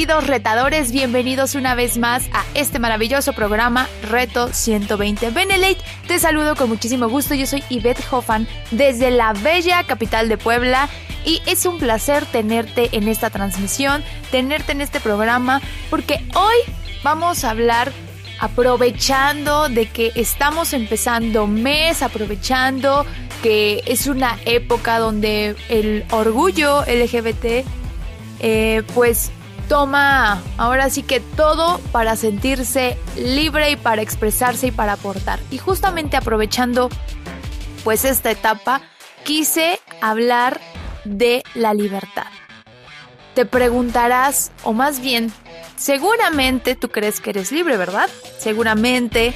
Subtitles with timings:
[0.00, 5.76] Queridos retadores, bienvenidos una vez más a este maravilloso programa Reto 120 Benelate.
[6.08, 10.88] Te saludo con muchísimo gusto, yo soy Yvette Hoffan desde la bella capital de Puebla
[11.26, 16.56] y es un placer tenerte en esta transmisión, tenerte en este programa, porque hoy
[17.02, 17.92] vamos a hablar
[18.40, 23.04] aprovechando de que estamos empezando mes, aprovechando
[23.42, 27.66] que es una época donde el orgullo LGBT
[28.42, 29.30] eh, pues
[29.70, 35.38] toma ahora sí que todo para sentirse libre y para expresarse y para aportar.
[35.52, 36.88] Y justamente aprovechando
[37.84, 38.80] pues esta etapa,
[39.22, 40.60] quise hablar
[41.04, 42.26] de la libertad.
[43.36, 45.32] Te preguntarás, o más bien,
[45.76, 48.10] seguramente tú crees que eres libre, ¿verdad?
[48.40, 49.32] Seguramente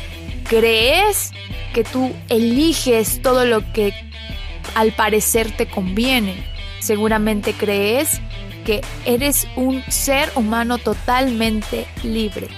[0.48, 1.30] crees
[1.72, 3.94] que tú eliges todo lo que
[4.74, 6.44] al parecer te conviene.
[6.80, 8.20] Seguramente crees
[8.64, 12.48] que eres un ser humano totalmente libre.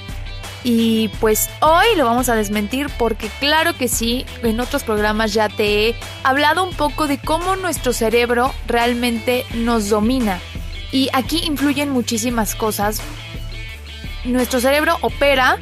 [0.64, 5.48] Y pues hoy lo vamos a desmentir porque claro que sí, en otros programas ya
[5.48, 10.40] te he hablado un poco de cómo nuestro cerebro realmente nos domina.
[10.90, 13.00] Y aquí influyen muchísimas cosas.
[14.24, 15.56] Nuestro cerebro opera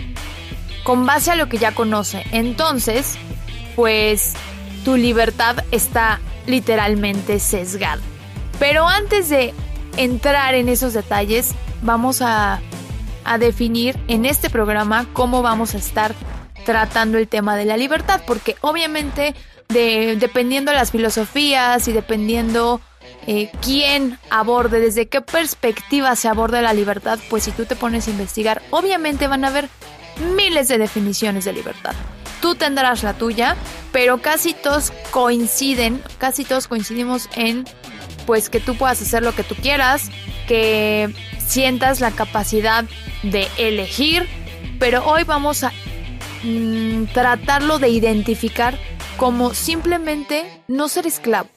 [0.84, 2.24] con base a lo que ya conoce.
[2.32, 3.16] Entonces,
[3.76, 4.34] pues
[4.84, 8.00] tu libertad está literalmente sesgada.
[8.58, 9.52] Pero antes de
[9.96, 12.60] entrar en esos detalles, vamos a,
[13.38, 16.14] definir en este programa cómo vamos a estar
[16.66, 19.34] tratando el tema de la libertad, porque obviamente
[19.68, 22.82] de, dependiendo de las filosofías y dependiendo
[23.26, 28.08] eh, quién aborde, desde qué perspectiva se aborda la libertad, pues si tú te pones
[28.08, 29.70] a investigar, obviamente van a haber
[30.36, 31.94] miles de definiciones de libertad.
[32.42, 33.56] Tú tendrás la tuya,
[33.90, 37.64] pero casi todos coinciden, casi todos coincidimos en
[38.26, 40.10] pues que tú puedas hacer lo que tú quieras,
[40.46, 42.84] que sientas la capacidad
[43.22, 44.28] de elegir,
[44.78, 45.72] pero hoy vamos a
[46.42, 48.78] mm, tratarlo de identificar
[49.16, 51.48] como simplemente no ser esclavo.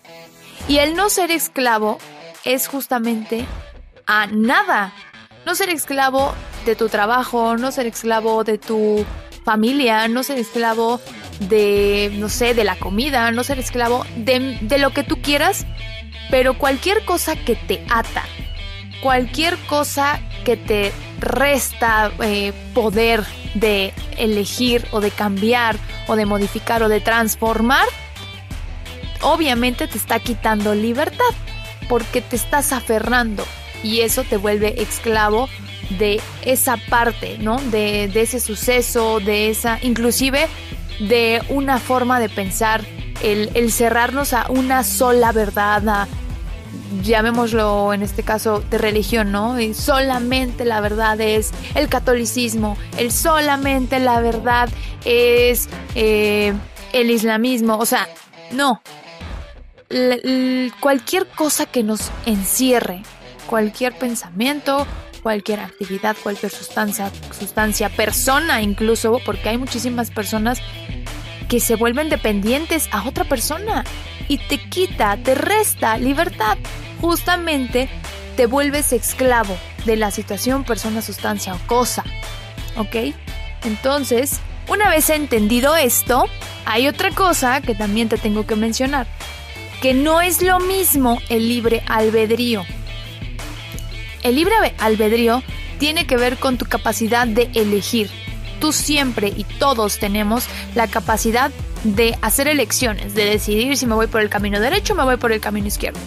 [0.67, 1.97] Y el no ser esclavo
[2.43, 3.45] es justamente
[4.05, 4.93] a nada.
[5.45, 6.33] No ser esclavo
[6.65, 9.05] de tu trabajo, no ser esclavo de tu
[9.45, 10.99] familia, no ser esclavo
[11.39, 15.65] de, no sé, de la comida, no ser esclavo de, de lo que tú quieras,
[16.29, 18.23] pero cualquier cosa que te ata,
[19.01, 23.23] cualquier cosa que te resta eh, poder
[23.53, 25.77] de elegir o de cambiar
[26.07, 27.87] o de modificar o de transformar,
[29.21, 31.33] obviamente te está quitando libertad
[31.89, 33.45] porque te estás aferrando
[33.83, 35.49] y eso te vuelve esclavo
[35.97, 37.57] de esa parte, ¿no?
[37.57, 40.47] De, de ese suceso, de esa, inclusive
[40.99, 42.83] de una forma de pensar
[43.21, 46.07] el, cerrarnos a una sola verdad,
[47.03, 49.57] llamémoslo en este caso de religión, ¿no?
[49.73, 54.69] Solamente la verdad es el catolicismo, el solamente la verdad
[55.05, 56.53] es eh,
[56.93, 58.07] el islamismo, o sea,
[58.51, 58.81] no.
[60.79, 63.03] cualquier cosa que nos encierre,
[63.47, 64.85] cualquier pensamiento,
[65.27, 70.61] cualquier actividad, cualquier sustancia, sustancia, persona incluso, porque hay muchísimas personas
[71.47, 73.83] que se vuelven dependientes a otra persona
[74.27, 76.57] y te quita, te resta libertad.
[77.01, 77.89] Justamente
[78.35, 82.03] te vuelves esclavo de la situación, persona, sustancia o cosa.
[82.75, 83.13] ¿Ok?
[83.63, 86.25] Entonces, una vez entendido esto,
[86.65, 89.07] hay otra cosa que también te tengo que mencionar,
[89.81, 92.65] que no es lo mismo el libre albedrío.
[94.23, 95.41] El libre albedrío
[95.79, 98.09] tiene que ver con tu capacidad de elegir,
[98.59, 100.45] tú siempre y todos tenemos
[100.75, 101.51] la capacidad
[101.83, 105.17] de hacer elecciones, de decidir si me voy por el camino derecho o me voy
[105.17, 105.99] por el camino izquierdo.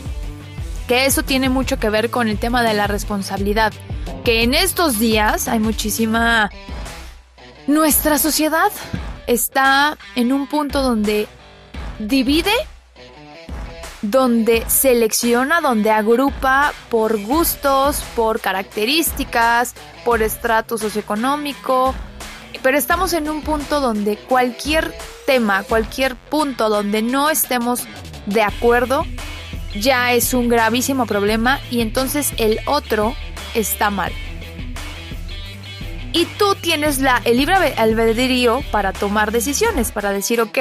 [0.87, 3.73] Que eso tiene mucho que ver con el tema de la responsabilidad.
[4.25, 6.51] Que en estos días hay muchísima...
[7.67, 8.73] Nuestra sociedad
[9.27, 11.29] está en un punto donde
[12.01, 12.53] divide,
[14.03, 19.75] donde selecciona, donde agrupa por gustos, por características,
[20.05, 21.95] por estrato socioeconómico,
[22.63, 24.95] pero estamos en un punto donde cualquier
[25.27, 27.85] tema, cualquier punto donde no estemos
[28.27, 29.07] de acuerdo,
[29.79, 33.15] ya es un gravísimo problema y entonces el otro
[33.55, 34.13] está mal.
[36.13, 40.59] Y tú tienes la, el libre albedrío para tomar decisiones, para decir, ok,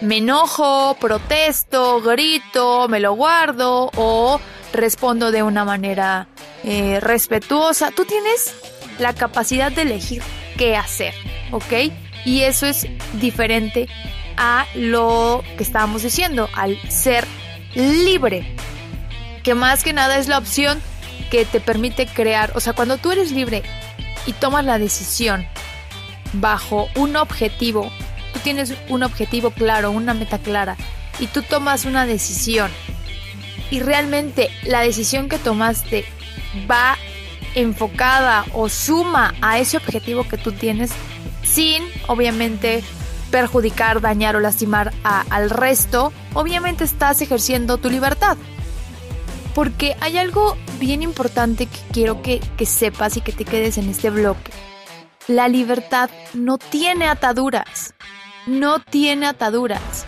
[0.00, 4.40] me enojo, protesto, grito, me lo guardo o
[4.72, 6.28] respondo de una manera
[6.64, 7.90] eh, respetuosa.
[7.90, 8.54] Tú tienes
[8.98, 10.22] la capacidad de elegir
[10.60, 11.14] qué hacer,
[11.52, 11.90] ¿ok?
[12.26, 13.88] Y eso es diferente
[14.36, 17.26] a lo que estábamos diciendo, al ser
[17.74, 18.54] libre,
[19.42, 20.78] que más que nada es la opción
[21.30, 23.62] que te permite crear, o sea, cuando tú eres libre
[24.26, 25.46] y tomas la decisión
[26.34, 27.90] bajo un objetivo,
[28.34, 30.76] tú tienes un objetivo claro, una meta clara,
[31.20, 32.70] y tú tomas una decisión,
[33.70, 36.04] y realmente la decisión que tomaste
[36.70, 36.98] va
[37.54, 40.90] enfocada o suma a ese objetivo que tú tienes,
[41.42, 42.82] sin obviamente
[43.30, 48.36] perjudicar, dañar o lastimar al resto, obviamente estás ejerciendo tu libertad.
[49.54, 53.88] Porque hay algo bien importante que quiero que, que sepas y que te quedes en
[53.88, 54.52] este bloque.
[55.26, 57.94] La libertad no tiene ataduras.
[58.46, 60.06] No tiene ataduras.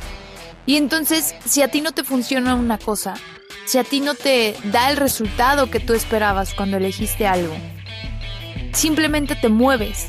[0.65, 3.15] Y entonces, si a ti no te funciona una cosa,
[3.65, 7.55] si a ti no te da el resultado que tú esperabas cuando elegiste algo,
[8.73, 10.09] simplemente te mueves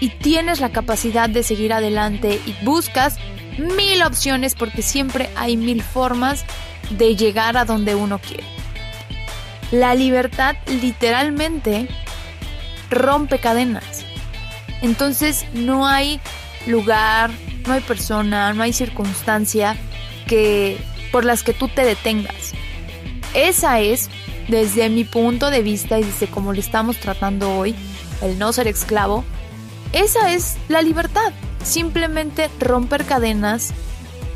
[0.00, 3.16] y tienes la capacidad de seguir adelante y buscas
[3.58, 6.44] mil opciones porque siempre hay mil formas
[6.90, 8.44] de llegar a donde uno quiere.
[9.70, 11.88] La libertad literalmente
[12.90, 14.04] rompe cadenas.
[14.82, 16.20] Entonces no hay
[16.66, 17.30] lugar,
[17.66, 19.76] no hay persona, no hay circunstancia
[20.26, 20.78] que
[21.12, 22.54] por las que tú te detengas.
[23.34, 24.10] Esa es,
[24.48, 27.74] desde mi punto de vista y desde cómo le estamos tratando hoy,
[28.22, 29.24] el no ser esclavo,
[29.92, 31.32] esa es la libertad.
[31.62, 33.72] Simplemente romper cadenas,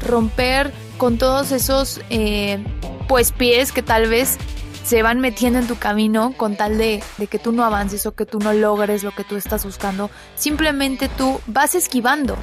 [0.07, 2.63] romper con todos esos eh,
[3.09, 4.39] pues pies que tal vez
[4.85, 8.15] se van metiendo en tu camino con tal de, de, que tú no avances o
[8.15, 10.11] que tú no logres lo que tú estás buscando.
[10.35, 12.37] Simplemente tú vas esquivando,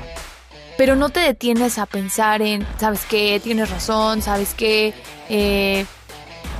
[0.77, 3.39] pero no te detienes a pensar en, ¿sabes qué?
[3.43, 4.93] Tienes razón, ¿sabes qué?
[5.29, 5.85] Eh,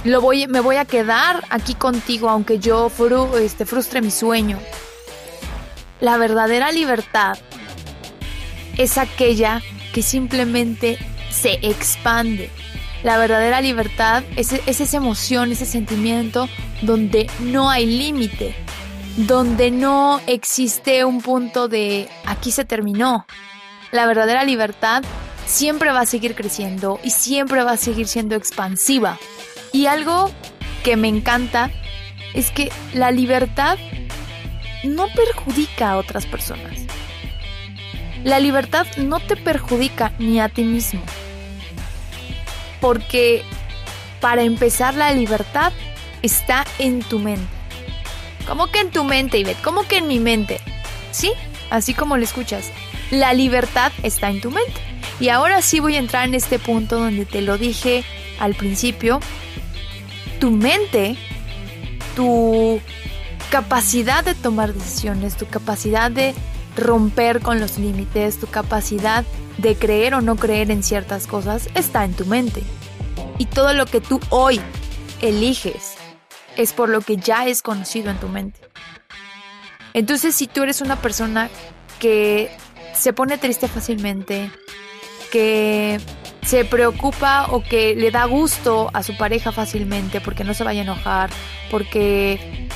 [0.03, 4.57] lo voy, me voy a quedar aquí contigo aunque yo fru, este, frustre mi sueño.
[5.99, 7.37] La verdadera libertad
[8.77, 9.61] es aquella
[9.93, 10.97] que simplemente
[11.29, 12.49] se expande.
[13.03, 16.49] La verdadera libertad es, es esa emoción, ese sentimiento
[16.81, 18.55] donde no hay límite,
[19.17, 23.25] donde no existe un punto de aquí se terminó.
[23.91, 25.03] La verdadera libertad
[25.45, 29.19] siempre va a seguir creciendo y siempre va a seguir siendo expansiva.
[29.73, 30.31] Y algo
[30.83, 31.71] que me encanta
[32.33, 33.77] es que la libertad
[34.83, 36.77] no perjudica a otras personas.
[38.23, 41.01] La libertad no te perjudica ni a ti mismo.
[42.79, 43.43] Porque
[44.19, 45.71] para empezar la libertad
[46.21, 47.47] está en tu mente.
[48.47, 49.61] ¿Cómo que en tu mente, Ivette?
[49.61, 50.59] ¿Cómo que en mi mente?
[51.11, 51.31] Sí,
[51.69, 52.69] así como lo escuchas.
[53.09, 54.79] La libertad está en tu mente.
[55.19, 58.03] Y ahora sí voy a entrar en este punto donde te lo dije
[58.39, 59.19] al principio.
[60.41, 61.15] Tu mente,
[62.17, 62.81] tu
[63.49, 66.33] capacidad de tomar decisiones, tu capacidad de
[66.75, 69.23] romper con los límites, tu capacidad
[69.59, 72.63] de creer o no creer en ciertas cosas está en tu mente.
[73.37, 74.59] Y todo lo que tú hoy
[75.21, 75.93] eliges
[76.57, 78.59] es por lo que ya es conocido en tu mente.
[79.93, 81.49] Entonces, si tú eres una persona
[81.99, 82.49] que
[82.95, 84.49] se pone triste fácilmente,
[85.31, 85.99] que
[86.43, 90.81] se preocupa o que le da gusto a su pareja fácilmente porque no se vaya
[90.81, 91.29] a enojar,
[91.69, 92.67] porque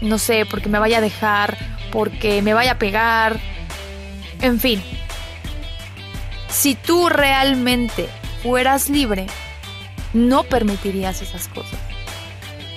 [0.00, 1.56] no sé, porque me vaya a dejar,
[1.92, 3.38] porque me vaya a pegar,
[4.40, 4.82] en fin.
[6.48, 8.08] Si tú realmente
[8.42, 9.26] fueras libre,
[10.12, 11.78] no permitirías esas cosas.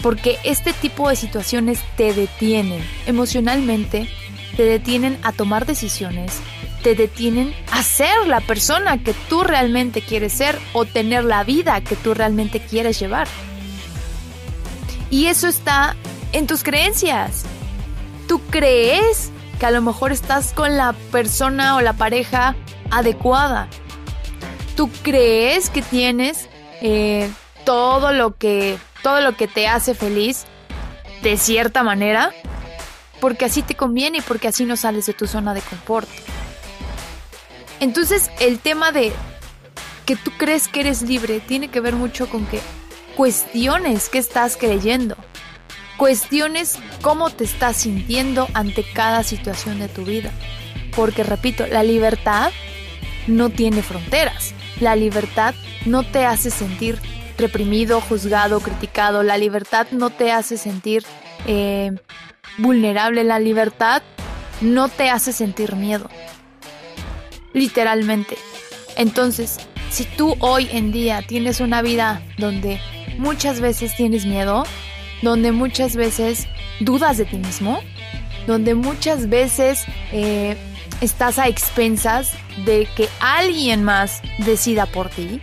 [0.02, 4.08] Porque este tipo de situaciones te detienen emocionalmente,
[4.56, 6.40] te detienen a tomar decisiones,
[6.84, 11.82] te detienen a ser la persona que tú realmente quieres ser o tener la vida
[11.82, 13.28] que tú realmente quieres llevar.
[15.10, 15.96] Y eso está
[16.32, 17.46] en tus creencias.
[18.28, 22.56] Tú crees que a lo mejor estás con la persona o la pareja
[22.92, 23.68] adecuada.
[24.76, 26.50] Tú crees que tienes
[26.82, 27.30] eh,
[27.64, 30.46] todo lo que todo lo que te hace feliz
[31.22, 32.32] de cierta manera
[33.26, 36.08] porque así te conviene y porque así no sales de tu zona de confort.
[37.80, 39.12] Entonces el tema de
[40.06, 42.60] que tú crees que eres libre tiene que ver mucho con que
[43.16, 45.18] cuestiones qué estás creyendo.
[45.98, 50.30] Cuestiones cómo te estás sintiendo ante cada situación de tu vida.
[50.96, 52.52] Porque repito, la libertad
[53.26, 54.54] no tiene fronteras.
[54.80, 55.56] La libertad
[55.88, 57.02] no te hace sentir
[57.40, 59.24] reprimido, juzgado, criticado.
[59.24, 61.04] La libertad no te hace sentir
[61.48, 61.92] eh,
[62.58, 63.24] vulnerable.
[63.24, 64.02] La libertad
[64.62, 66.10] no te hace sentir miedo.
[67.54, 68.38] Literalmente.
[68.98, 69.58] Entonces,
[69.90, 72.80] si tú hoy en día tienes una vida donde
[73.18, 74.66] muchas veces tienes miedo,
[75.22, 76.48] donde muchas veces
[76.80, 77.80] dudas de ti mismo,
[78.48, 80.58] donde muchas veces eh,
[81.02, 82.34] estás a expensas
[82.66, 85.42] de que alguien más decida por ti,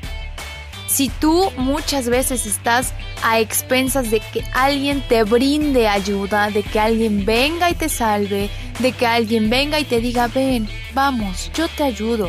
[0.92, 6.78] si tú muchas veces estás a expensas de que alguien te brinde ayuda, de que
[6.78, 11.66] alguien venga y te salve, de que alguien venga y te diga, ven, vamos, yo
[11.68, 12.28] te ayudo,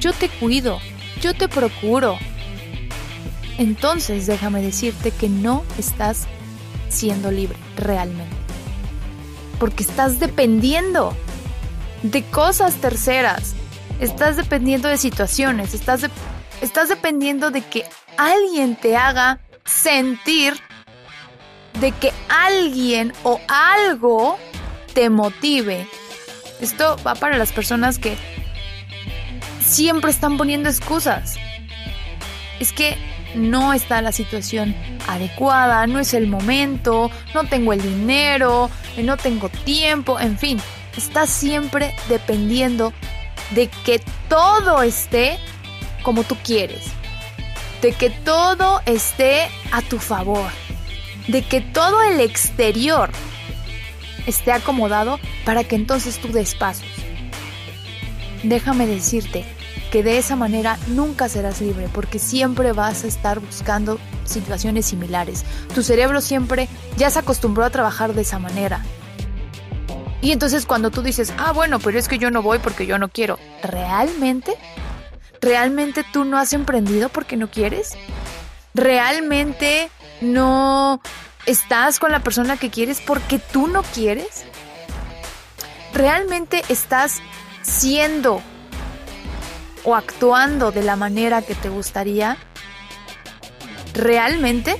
[0.00, 0.80] yo te cuido,
[1.22, 2.18] yo te procuro.
[3.58, 6.26] Entonces déjame decirte que no estás
[6.88, 8.34] siendo libre realmente.
[9.60, 11.14] Porque estás dependiendo
[12.02, 13.54] de cosas terceras.
[14.00, 15.74] Estás dependiendo de situaciones.
[15.74, 16.08] Estás,
[16.60, 17.84] estás dependiendo de que
[18.16, 20.54] alguien te haga sentir
[21.80, 24.38] de que alguien o algo
[24.92, 25.86] te motive.
[26.60, 28.16] Esto va para las personas que
[29.64, 31.36] siempre están poniendo excusas.
[32.58, 32.96] Es que
[33.34, 34.74] no está la situación
[35.08, 40.60] adecuada, no es el momento, no tengo el dinero, no tengo tiempo, en fin,
[40.96, 42.92] está siempre dependiendo
[43.54, 45.38] de que todo esté
[46.02, 46.86] como tú quieres,
[47.82, 50.50] de que todo esté a tu favor,
[51.28, 53.10] de que todo el exterior
[54.26, 56.86] esté acomodado para que entonces tú des pasos.
[58.42, 59.44] Déjame decirte
[59.90, 65.44] que de esa manera nunca serás libre porque siempre vas a estar buscando situaciones similares.
[65.74, 68.84] Tu cerebro siempre ya se acostumbró a trabajar de esa manera.
[70.22, 72.98] Y entonces cuando tú dices, ah, bueno, pero es que yo no voy porque yo
[72.98, 74.56] no quiero, ¿realmente?
[75.40, 77.96] ¿Realmente tú no has emprendido porque no quieres?
[78.74, 81.00] ¿Realmente no
[81.46, 84.44] estás con la persona que quieres porque tú no quieres?
[85.94, 87.20] ¿Realmente estás
[87.62, 88.42] siendo
[89.82, 92.36] o actuando de la manera que te gustaría?
[93.94, 94.76] ¿Realmente?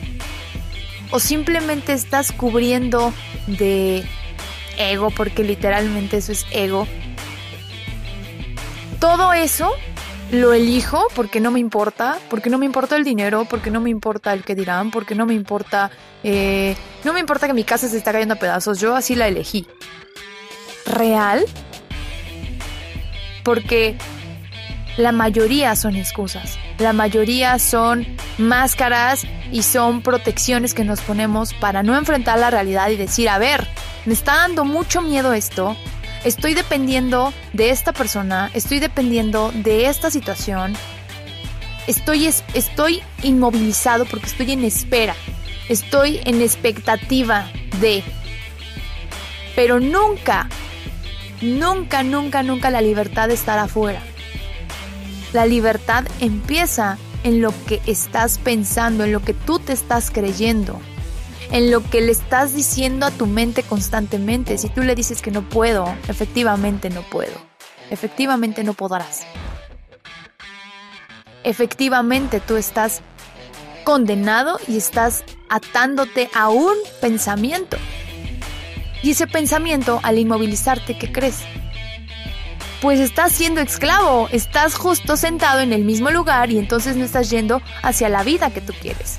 [1.10, 3.14] ¿O simplemente estás cubriendo
[3.46, 4.04] de
[4.76, 6.86] ego, porque literalmente eso es ego?
[9.00, 9.72] Todo eso
[10.32, 13.90] lo elijo porque no me importa, porque no me importa el dinero, porque no me
[13.90, 15.90] importa el que dirán, porque no me importa,
[16.22, 19.26] eh, no me importa que mi casa se está cayendo a pedazos, yo así la
[19.26, 19.66] elegí.
[20.86, 21.44] ¿Real?
[23.42, 23.96] Porque
[24.96, 28.06] la mayoría son excusas, la mayoría son
[28.38, 33.38] máscaras y son protecciones que nos ponemos para no enfrentar la realidad y decir, a
[33.38, 33.66] ver,
[34.06, 35.76] me está dando mucho miedo esto,
[36.24, 40.74] estoy dependiendo de esta persona, estoy dependiendo de esta situación,
[41.86, 45.14] estoy, estoy inmovilizado porque estoy en espera,
[45.68, 47.50] estoy en expectativa
[47.80, 48.02] de...
[49.56, 50.48] Pero nunca,
[51.40, 54.00] nunca, nunca, nunca la libertad estará afuera.
[55.32, 60.80] La libertad empieza en lo que estás pensando, en lo que tú te estás creyendo,
[61.50, 64.58] en lo que le estás diciendo a tu mente constantemente.
[64.58, 67.34] Si tú le dices que no puedo, efectivamente no puedo.
[67.90, 69.22] Efectivamente no podrás.
[71.42, 73.02] Efectivamente tú estás
[73.84, 77.76] condenado y estás atándote a un pensamiento.
[79.02, 81.38] Y ese pensamiento, al inmovilizarte, ¿qué crees?
[82.80, 87.28] pues estás siendo esclavo, estás justo sentado en el mismo lugar y entonces no estás
[87.28, 89.18] yendo hacia la vida que tú quieres.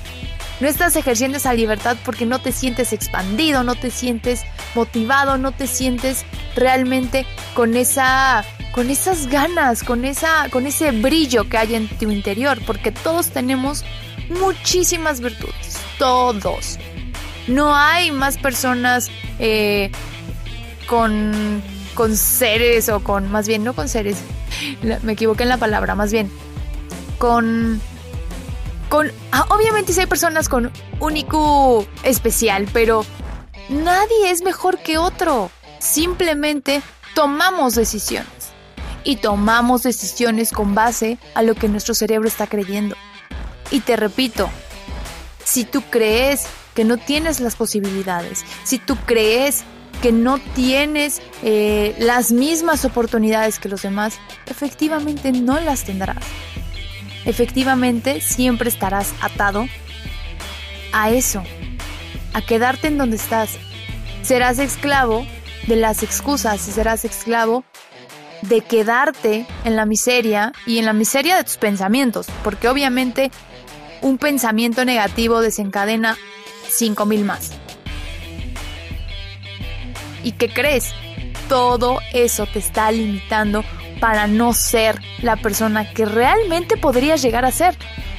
[0.62, 4.44] No estás ejerciendo esa libertad porque no te sientes expandido, no te sientes
[4.76, 11.48] motivado, no te sientes realmente con esa con esas ganas, con esa con ese brillo
[11.48, 13.84] que hay en tu interior, porque todos tenemos
[14.38, 16.78] muchísimas virtudes, todos.
[17.48, 19.90] No hay más personas eh,
[20.86, 21.60] con
[21.94, 24.18] con seres o con, más bien, no con seres,
[25.02, 26.30] me equivoqué en la palabra, más bien,
[27.18, 27.80] con...
[28.92, 30.70] Con, ah, obviamente sí hay personas con
[31.00, 33.06] un IQ especial, pero
[33.70, 35.50] nadie es mejor que otro.
[35.78, 36.82] Simplemente
[37.14, 38.28] tomamos decisiones.
[39.02, 42.94] Y tomamos decisiones con base a lo que nuestro cerebro está creyendo.
[43.70, 44.50] Y te repito,
[45.42, 46.44] si tú crees
[46.74, 49.64] que no tienes las posibilidades, si tú crees
[50.02, 56.22] que no tienes eh, las mismas oportunidades que los demás, efectivamente no las tendrás.
[57.24, 59.66] Efectivamente siempre estarás atado
[60.92, 61.42] a eso,
[62.34, 63.58] a quedarte en donde estás.
[64.22, 65.26] Serás esclavo
[65.66, 67.64] de las excusas y serás esclavo
[68.42, 73.30] de quedarte en la miseria y en la miseria de tus pensamientos, porque obviamente
[74.00, 76.18] un pensamiento negativo desencadena
[76.68, 77.52] 5000 más.
[80.24, 80.92] ¿Y qué crees?
[81.48, 83.64] Todo eso te está limitando
[84.02, 87.76] para no ser la persona que realmente podrías llegar a ser.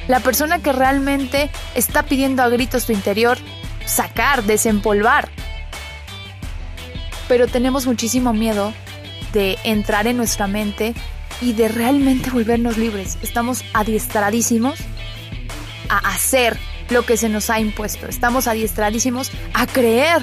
[0.08, 3.36] La persona que realmente está pidiendo a gritos tu interior
[3.84, 5.28] sacar, desempolvar.
[7.28, 8.72] Pero tenemos muchísimo miedo
[9.34, 10.94] de entrar en nuestra mente
[11.42, 13.18] y de realmente volvernos libres.
[13.20, 14.78] Estamos adiestradísimos
[15.90, 16.56] a hacer
[16.88, 18.06] lo que se nos ha impuesto.
[18.06, 20.22] Estamos adiestradísimos a creer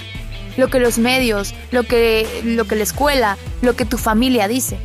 [0.58, 4.80] lo que los medios, lo que, lo que la escuela, lo que tu familia dice.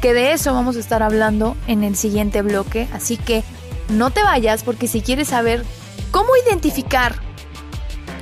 [0.00, 2.88] Que de eso vamos a estar hablando en el siguiente bloque.
[2.92, 3.42] Así que
[3.88, 5.64] no te vayas porque si quieres saber
[6.10, 7.16] cómo identificar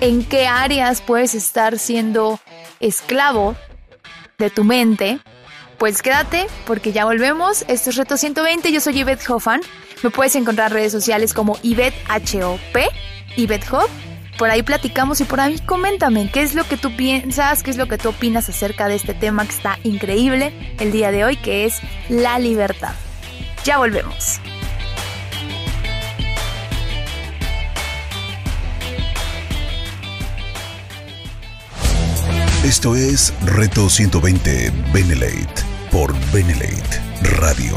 [0.00, 2.38] en qué áreas puedes estar siendo
[2.80, 3.56] esclavo
[4.38, 5.18] de tu mente,
[5.78, 7.64] pues quédate porque ya volvemos.
[7.68, 8.72] Esto es Reto 120.
[8.72, 9.60] Yo soy Yvette Hoffan.
[10.02, 12.88] Me puedes encontrar en redes sociales como Yvette H-O-P,
[13.36, 13.66] Yvette.
[14.38, 17.78] Por ahí platicamos y por ahí coméntame qué es lo que tú piensas, qué es
[17.78, 21.36] lo que tú opinas acerca de este tema que está increíble el día de hoy,
[21.36, 22.92] que es la libertad.
[23.64, 24.40] Ya volvemos.
[32.62, 37.00] Esto es Reto 120 Benelate por Benelate
[37.38, 37.76] Radio.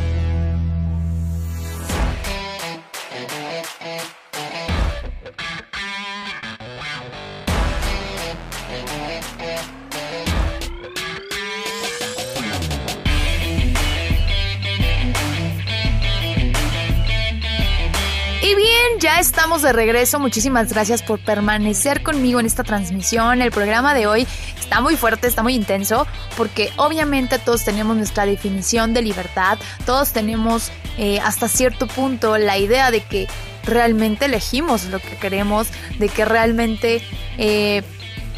[19.09, 20.19] estamos de regreso.
[20.19, 23.41] Muchísimas gracias por permanecer conmigo en esta transmisión.
[23.41, 24.27] El programa de hoy
[24.59, 26.05] está muy fuerte, está muy intenso,
[26.37, 32.59] porque obviamente todos tenemos nuestra definición de libertad, todos tenemos eh, hasta cierto punto la
[32.59, 33.27] idea de que
[33.63, 37.01] realmente elegimos lo que queremos, de que realmente...
[37.37, 37.83] Eh,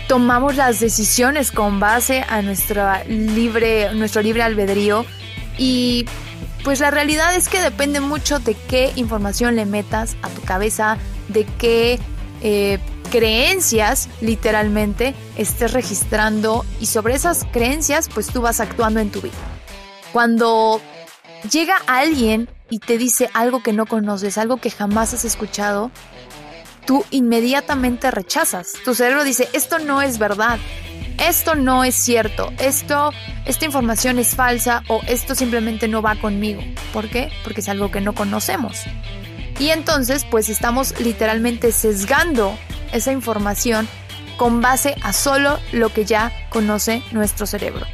[0.06, 5.06] tomamos las decisiones con base a nuestra libre, nuestro libre albedrío
[5.58, 6.06] y
[6.64, 10.98] pues la realidad es que depende mucho de qué información le metas a tu cabeza,
[11.28, 12.00] de qué
[12.42, 12.80] eh,
[13.12, 19.34] creencias literalmente estés registrando y sobre esas creencias pues tú vas actuando en tu vida.
[20.12, 20.82] Cuando
[21.52, 25.92] llega alguien y te dice algo que no conoces, algo que jamás has escuchado,
[26.86, 28.74] tú inmediatamente rechazas.
[28.86, 30.60] Tu cerebro dice, esto no es verdad
[31.18, 33.12] esto no es cierto, esto,
[33.46, 36.62] esta información es falsa o esto simplemente no va conmigo.
[36.92, 37.32] ¿Por qué?
[37.44, 38.82] Porque es algo que no conocemos.
[39.60, 42.58] Y entonces pues estamos literalmente sesgando
[42.92, 43.88] esa información
[44.38, 47.86] con base a solo lo que ya conoce nuestro cerebro.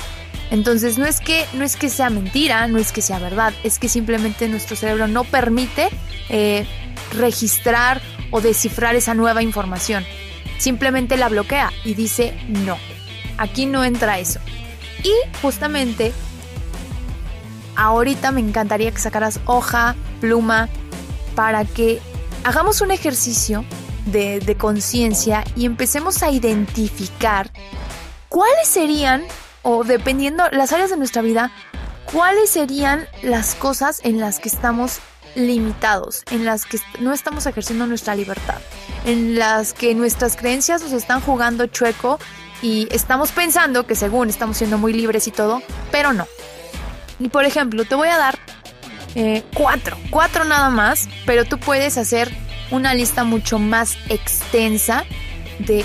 [0.51, 3.77] Entonces no es que no es que sea mentira, no es que sea verdad, es
[3.77, 5.89] que simplemente nuestro cerebro no permite
[6.29, 6.65] eh,
[7.15, 8.01] registrar
[8.31, 10.05] o descifrar esa nueva información.
[10.57, 12.77] Simplemente la bloquea y dice no.
[13.39, 14.39] Aquí no entra eso.
[15.03, 16.11] Y justamente
[17.77, 20.67] ahorita me encantaría que sacaras hoja, pluma,
[21.35, 22.01] para que
[22.43, 23.63] hagamos un ejercicio
[24.05, 27.49] de, conciencia y empecemos a identificar
[28.27, 29.23] cuáles serían,
[29.61, 31.51] o dependiendo las áreas de nuestra vida,
[32.11, 34.99] cuáles serían las cosas en las que estamos
[35.35, 38.59] limitados, en las que no estamos ejerciendo nuestra libertad,
[39.05, 42.19] en las que nuestras creencias nos están jugando chueco
[42.61, 46.27] y estamos pensando que según estamos siendo muy libres y todo, pero no.
[47.19, 48.39] Y por ejemplo, te voy a dar
[49.15, 52.31] eh, cuatro, cuatro nada más, pero tú puedes hacer
[52.71, 55.03] una lista mucho más extensa
[55.59, 55.83] de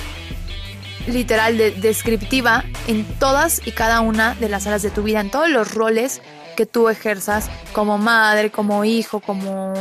[1.06, 5.30] literal, de, descriptiva en todas y cada una de las áreas de tu vida, en
[5.30, 6.22] todos los roles
[6.56, 9.74] que tú ejerzas como madre, como hijo, como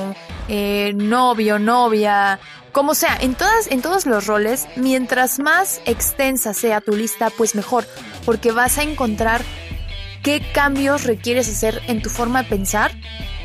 [0.48, 2.40] eh, novio, novia,
[2.74, 7.54] como sea, en, todas, en todos los roles, mientras más extensa sea tu lista, pues
[7.54, 7.86] mejor,
[8.26, 9.42] porque vas a encontrar
[10.24, 12.92] qué cambios requieres hacer en tu forma de pensar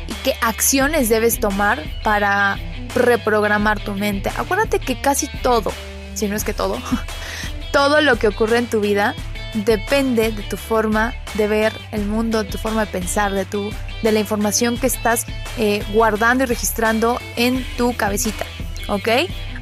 [0.07, 2.57] y qué acciones debes tomar para
[2.95, 4.31] reprogramar tu mente.
[4.35, 5.71] Acuérdate que casi todo,
[6.15, 6.79] si no es que todo,
[7.71, 9.13] todo lo que ocurre en tu vida
[9.53, 13.69] depende de tu forma de ver el mundo, de tu forma de pensar, de, tu,
[14.01, 15.27] de la información que estás
[15.59, 18.45] eh, guardando y registrando en tu cabecita.
[18.89, 19.07] ¿Ok?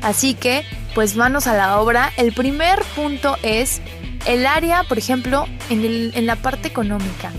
[0.01, 0.63] Así que,
[0.95, 2.11] pues manos a la obra.
[2.17, 3.81] El primer punto es
[4.25, 7.31] el área, por ejemplo, en, en la parte económica.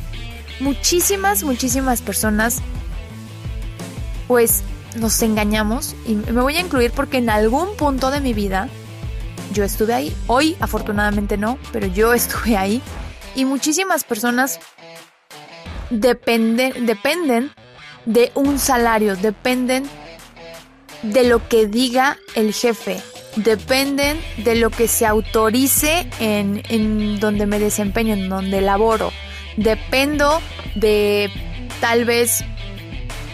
[0.61, 2.61] Muchísimas, muchísimas personas,
[4.27, 4.63] pues
[4.97, 8.69] nos engañamos y me voy a incluir porque en algún punto de mi vida
[9.53, 10.17] yo estuve ahí.
[10.27, 12.83] Hoy afortunadamente no, pero yo estuve ahí.
[13.35, 14.59] Y muchísimas personas
[15.91, 17.53] dependen, dependen
[18.05, 19.85] de un salario, dependen
[21.03, 23.01] de lo que diga el jefe,
[23.37, 29.13] dependen de lo que se autorice en, en donde me desempeño, en donde laboro.
[29.57, 30.41] Dependo
[30.75, 31.31] de
[31.81, 32.45] tal vez,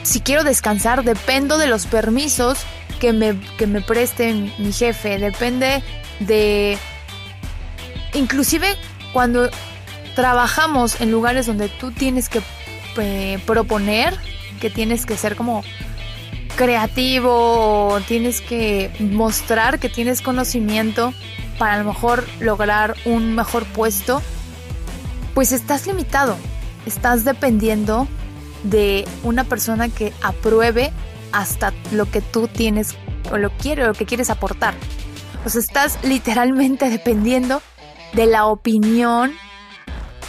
[0.03, 2.59] si quiero descansar, dependo de los permisos
[3.00, 5.83] que me, que me preste mi jefe, depende
[6.20, 6.79] de...
[8.14, 8.77] Inclusive
[9.12, 9.50] cuando
[10.14, 12.40] trabajamos en lugares donde tú tienes que
[12.96, 14.16] eh, proponer,
[14.61, 15.64] que tienes que ser como
[16.56, 21.12] creativo, tienes que mostrar que tienes conocimiento
[21.58, 24.22] para a lo mejor lograr un mejor puesto,
[25.34, 26.36] pues estás limitado,
[26.86, 28.08] estás dependiendo
[28.62, 30.92] de una persona que apruebe
[31.32, 32.94] hasta lo que tú tienes
[33.30, 34.74] o lo quiere, lo que quieres aportar.
[35.44, 37.60] O sea, estás literalmente dependiendo
[38.14, 39.32] de la opinión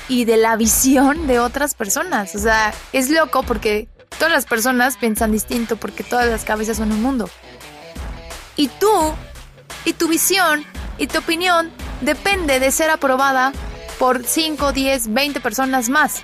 [0.07, 2.35] y de la visión de otras personas.
[2.35, 6.91] O sea, es loco porque todas las personas piensan distinto porque todas las cabezas son
[6.91, 7.29] un mundo.
[8.55, 9.13] Y tú,
[9.83, 10.65] y tu visión,
[10.97, 13.51] y tu opinión depende de ser aprobada
[13.99, 16.23] por 5, 10, 20 personas más.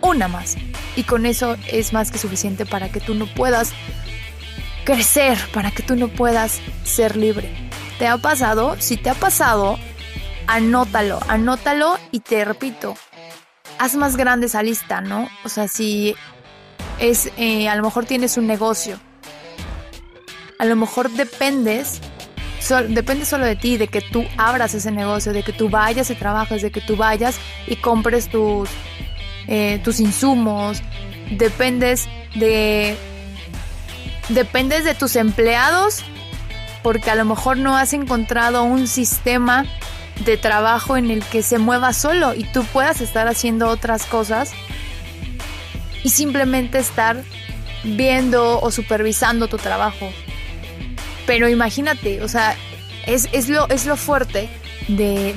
[0.00, 0.56] Una más.
[0.96, 3.72] Y con eso es más que suficiente para que tú no puedas
[4.84, 7.70] crecer, para que tú no puedas ser libre.
[7.98, 8.76] ¿Te ha pasado?
[8.80, 9.78] Si te ha pasado,
[10.46, 12.96] anótalo, anótalo y te repito,
[13.78, 15.28] haz más grande esa lista, ¿no?
[15.44, 16.16] O sea, si
[17.02, 18.98] es, eh, a lo mejor tienes un negocio,
[20.58, 22.00] a lo mejor dependes,
[22.88, 26.14] depende solo de ti, de que tú abras ese negocio, de que tú vayas y
[26.14, 27.36] trabajes, de que tú vayas
[27.66, 28.70] y compres tus,
[29.48, 30.80] eh, tus insumos,
[31.32, 32.96] dependes de,
[34.28, 36.04] dependes de tus empleados,
[36.84, 39.66] porque a lo mejor no has encontrado un sistema
[40.24, 44.52] de trabajo en el que se mueva solo y tú puedas estar haciendo otras cosas
[46.02, 47.22] y simplemente estar
[47.84, 50.10] viendo o supervisando tu trabajo.
[51.26, 52.56] Pero imagínate, o sea,
[53.06, 54.48] es, es, lo, es lo fuerte
[54.88, 55.34] de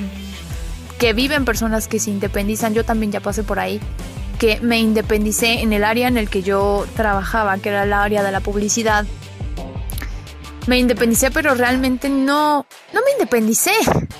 [0.98, 2.74] que viven personas que se independizan.
[2.74, 3.80] Yo también ya pasé por ahí,
[4.38, 8.22] que me independicé en el área en el que yo trabajaba, que era el área
[8.22, 9.06] de la publicidad
[10.66, 13.72] me independicé, pero realmente no, no me independicé,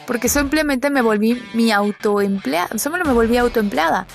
[0.06, 4.06] porque simplemente me volví mi autoempleada, solo me volví autoempleada.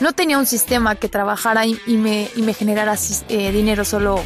[0.00, 2.94] No tenía un sistema que trabajara y, me, generara
[3.28, 4.22] eh, dinero solo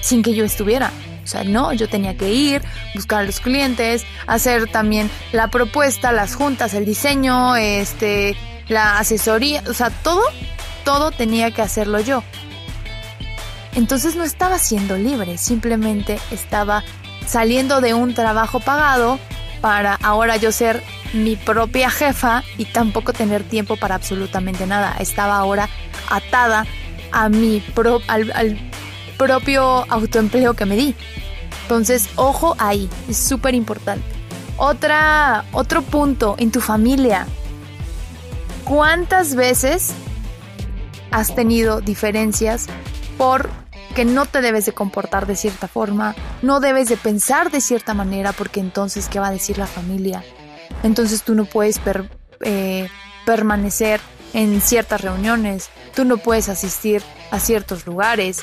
[0.00, 0.92] sin que yo estuviera.
[1.24, 2.62] O sea, no, yo tenía que ir,
[2.94, 8.36] buscar a los clientes, hacer también la propuesta, las juntas, el diseño, este,
[8.68, 10.22] la asesoría, o sea, todo,
[10.84, 12.22] todo tenía que hacerlo yo.
[13.74, 16.84] Entonces no estaba siendo libre, simplemente estaba
[17.26, 19.18] saliendo de un trabajo pagado
[19.60, 20.80] para ahora yo ser
[21.12, 24.96] mi propia jefa y tampoco tener tiempo para absolutamente nada.
[24.98, 25.68] Estaba ahora
[26.08, 26.66] atada
[27.12, 27.62] a mi
[28.08, 28.58] al,
[29.16, 30.94] propio autoempleo que me di.
[31.62, 34.04] Entonces, ojo ahí, es súper importante.
[34.56, 37.26] Otra, otro punto en tu familia.
[38.64, 39.92] ¿Cuántas veces
[41.10, 42.66] has tenido diferencias
[43.16, 43.48] por
[43.96, 47.94] que no te debes de comportar de cierta forma, no debes de pensar de cierta
[47.94, 50.22] manera porque entonces, ¿qué va a decir la familia?
[50.82, 51.80] Entonces tú no puedes
[52.40, 52.88] eh,
[53.24, 54.00] permanecer
[54.32, 58.42] en ciertas reuniones, tú no puedes asistir a ciertos lugares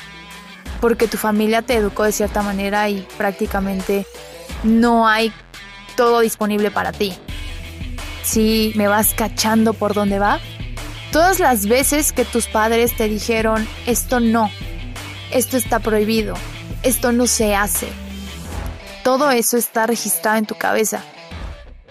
[0.80, 4.06] porque tu familia te educó de cierta manera y prácticamente
[4.64, 5.32] no hay
[5.96, 7.14] todo disponible para ti.
[8.22, 10.40] Si me vas cachando por dónde va,
[11.12, 14.50] todas las veces que tus padres te dijeron esto no,
[15.30, 16.34] esto está prohibido,
[16.82, 17.88] esto no se hace.
[19.04, 21.04] Todo eso está registrado en tu cabeza.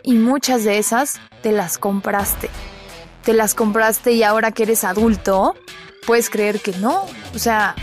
[0.03, 2.49] Y muchas de esas te las compraste.
[3.23, 5.55] Te las compraste y ahora que eres adulto,
[6.05, 7.05] puedes creer que no.
[7.33, 7.75] O sea,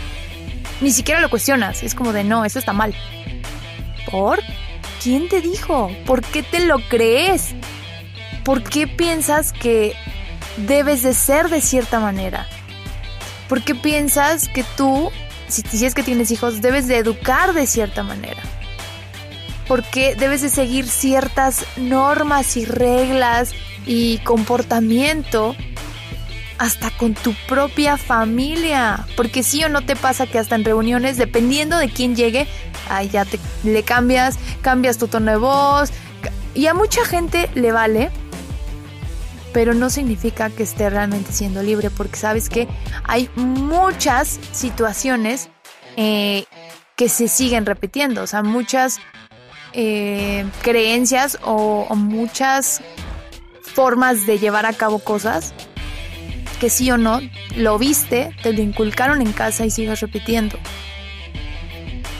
[0.81, 1.83] ni siquiera lo cuestionas.
[1.83, 2.93] Es como de no, esto está mal.
[4.11, 4.39] ¿Por?
[5.01, 5.91] ¿Quién te dijo?
[6.05, 7.55] ¿Por qué te lo crees?
[8.43, 9.95] ¿Por qué piensas que
[10.57, 12.47] debes de ser de cierta manera?
[13.49, 15.11] ¿Por qué piensas que tú
[15.51, 18.41] si, es que tienes hijos, debes de educar de cierta manera.
[19.71, 23.53] Porque debes de seguir ciertas normas y reglas
[23.85, 25.55] y comportamiento
[26.57, 29.07] hasta con tu propia familia.
[29.15, 32.47] Porque sí o no te pasa que hasta en reuniones, dependiendo de quién llegue,
[32.89, 35.91] ahí ya te le cambias, cambias tu tono de voz.
[36.53, 38.11] Y a mucha gente le vale,
[39.53, 42.67] pero no significa que esté realmente siendo libre, porque sabes que
[43.05, 45.47] hay muchas situaciones
[45.95, 46.43] eh,
[46.97, 48.99] que se siguen repitiendo, o sea, muchas
[49.73, 52.81] eh, creencias o, muchas
[53.61, 55.53] formas de llevar a cabo cosas
[56.59, 57.21] que sí o no
[57.55, 60.57] lo viste, te lo inculcaron en casa y sigues repitiendo.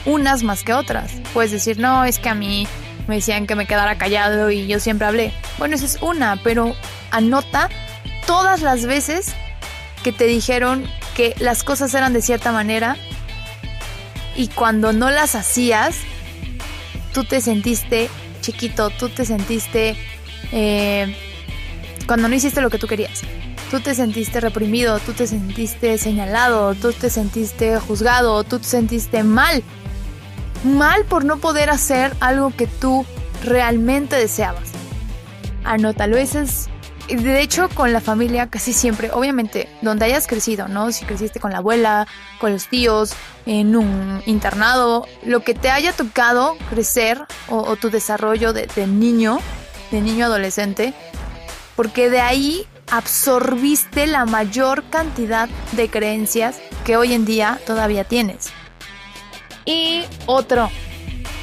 [0.04, 1.12] Unas más que otras.
[1.32, 2.66] Puedes decir, no, es que a mí
[3.06, 5.32] me decían que me quedara callado y yo siempre hablé.
[5.58, 6.74] Bueno, esa es una, pero
[7.10, 7.68] anota
[8.26, 9.34] todas las veces
[10.02, 10.84] que te dijeron
[11.14, 12.96] que las cosas eran de cierta manera
[14.34, 15.96] y cuando no las hacías,
[17.12, 18.08] tú te sentiste
[18.40, 19.96] chiquito, tú te sentiste
[20.52, 21.16] eh,
[22.06, 23.22] cuando no hiciste lo que tú querías.
[23.70, 29.22] Tú te sentiste reprimido, tú te sentiste señalado, tú te sentiste juzgado, tú te sentiste
[29.22, 29.62] mal.
[30.62, 33.06] Mal por no poder hacer algo que tú
[33.44, 34.70] realmente deseabas.
[35.64, 36.68] Anótalo, ese es
[37.16, 40.92] de hecho, con la familia casi siempre, obviamente, donde hayas crecido, ¿no?
[40.92, 42.06] Si creciste con la abuela,
[42.38, 43.12] con los tíos,
[43.46, 49.40] en un internado, lo que te haya tocado crecer o, tu desarrollo de, de niño,
[49.90, 50.94] de niño adolescente,
[51.76, 58.50] porque de ahí absorbiste la mayor cantidad de creencias que hoy en día todavía tienes.
[59.64, 60.70] Y otro,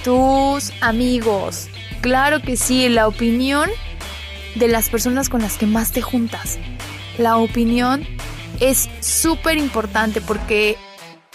[0.04, 1.68] tus amigos.
[2.02, 3.70] Claro que sí, la opinión
[4.60, 6.60] de las personas con las que más te juntas.
[7.18, 8.06] La opinión
[8.60, 10.78] es súper importante porque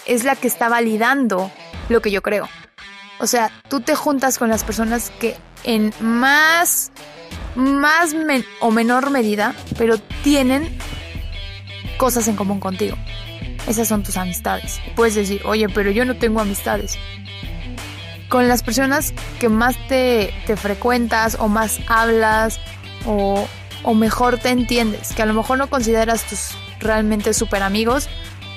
[0.05, 1.51] es la que está validando
[1.89, 2.47] lo que yo creo.
[3.19, 6.91] O sea, tú te juntas con las personas que en más,
[7.55, 8.15] más
[8.59, 10.77] o menor medida, pero tienen
[11.97, 12.95] cosas en común contigo.
[13.67, 14.79] Esas son tus amistades.
[14.95, 16.99] Puedes decir, oye, pero yo no tengo amistades.
[18.29, 22.59] Con las personas que más te frecuentas o más hablas
[23.05, 23.47] o,
[23.93, 28.07] mejor te entiendes, que a lo mejor no consideras tus realmente súper amigos,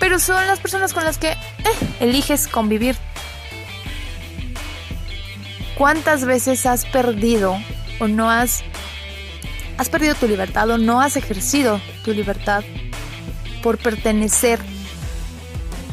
[0.00, 1.36] pero son las personas con las que eh,
[2.00, 2.96] eliges convivir.
[5.76, 7.56] ¿Cuántas veces has perdido
[8.00, 8.64] o no has
[9.76, 12.64] has perdido tu libertad o no has ejercido tu libertad
[13.62, 14.58] por pertenecer,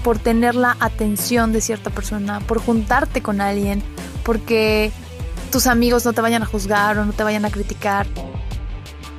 [0.03, 3.83] por tener la atención de cierta persona, por juntarte con alguien,
[4.23, 4.91] porque
[5.51, 8.07] tus amigos no te vayan a juzgar o no te vayan a criticar,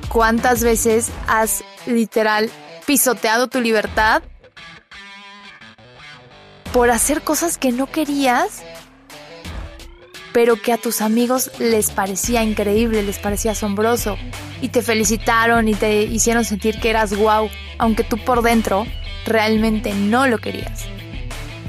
[0.09, 2.49] ¿Cuántas veces has literal
[2.85, 4.23] pisoteado tu libertad
[6.71, 8.63] por hacer cosas que no querías,
[10.31, 14.17] pero que a tus amigos les parecía increíble, les parecía asombroso
[14.61, 18.85] y te felicitaron y te hicieron sentir que eras wow, aunque tú por dentro
[19.25, 20.85] realmente no lo querías?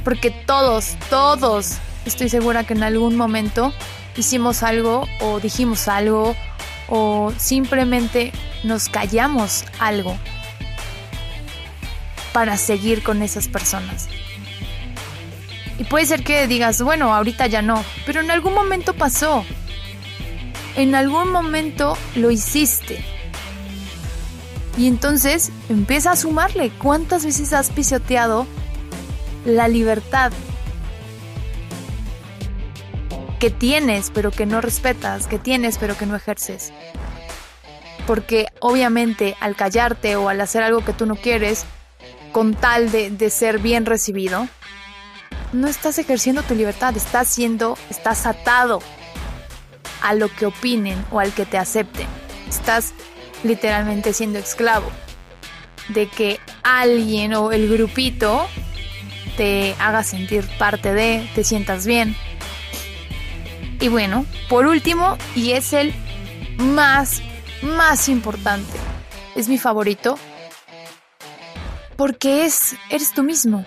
[0.04, 3.72] Porque todos, todos, estoy segura que en algún momento
[4.16, 6.36] hicimos algo o dijimos algo
[6.88, 8.32] o simplemente
[8.64, 10.16] nos callamos algo
[12.32, 14.08] para seguir con esas personas.
[15.78, 19.44] Y puede ser que digas, bueno, ahorita ya no, pero en algún momento pasó.
[20.76, 23.04] En algún momento lo hiciste.
[24.76, 28.46] Y entonces empieza a sumarle cuántas veces has pisoteado
[29.44, 30.32] la libertad
[33.38, 36.72] que tienes pero que no respetas, que tienes pero que no ejerces.
[38.06, 41.66] Porque obviamente al callarte o al hacer algo que tú no quieres,
[42.32, 44.48] con tal de, ser bien recibido,
[45.52, 48.80] no estás ejerciendo tu libertad, estás siendo, estás atado
[50.02, 52.06] a lo que opinen o al que te acepten.
[52.48, 52.92] Estás
[53.44, 54.90] literalmente siendo esclavo
[55.88, 58.46] de que alguien o el grupito
[59.36, 62.16] te haga sentir parte de, te sientas bien,
[63.80, 65.94] y bueno, por último, y es el
[66.58, 67.22] más,
[67.62, 68.76] más importante,
[69.36, 70.18] es mi favorito,
[71.96, 73.64] porque es, eres tú mismo.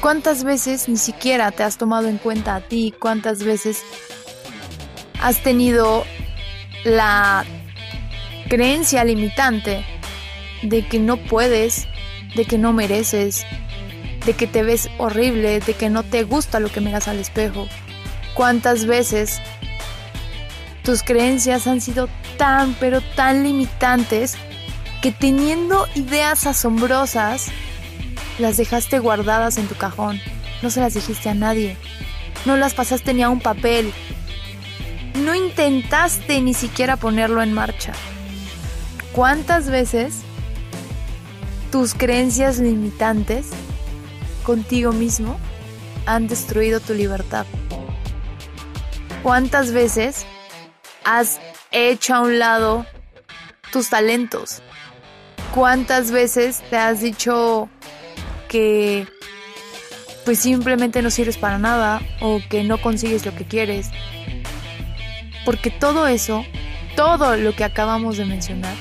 [0.00, 2.94] ¿Cuántas veces ni siquiera te has tomado en cuenta a ti?
[2.98, 3.82] ¿Cuántas veces
[5.20, 6.04] has tenido
[6.84, 7.44] la
[8.48, 9.84] creencia limitante
[10.62, 11.86] de que no puedes,
[12.34, 13.44] de que no mereces,
[14.24, 17.68] de que te ves horrible, de que no te gusta lo que miras al espejo?
[18.34, 19.40] ¿Cuántas veces
[20.82, 24.36] tus creencias han sido tan, pero tan limitantes
[25.02, 27.48] que teniendo ideas asombrosas,
[28.38, 30.20] las dejaste guardadas en tu cajón?
[30.62, 31.76] No se las dijiste a nadie.
[32.44, 33.92] No las pasaste ni a un papel.
[35.14, 37.92] No intentaste ni siquiera ponerlo en marcha.
[39.12, 40.20] ¿Cuántas veces
[41.72, 43.48] tus creencias limitantes
[44.44, 45.38] contigo mismo
[46.06, 47.46] han destruido tu libertad?
[49.22, 50.24] ¿Cuántas veces
[51.04, 51.40] has
[51.72, 52.86] hecho a un lado
[53.70, 54.62] tus talentos?
[55.54, 57.68] ¿Cuántas veces te has dicho
[58.48, 59.06] que
[60.24, 63.90] pues simplemente no sirves para nada o que no consigues lo que quieres?
[65.44, 66.46] Porque todo eso,
[66.96, 68.74] todo lo que acabamos de mencionar,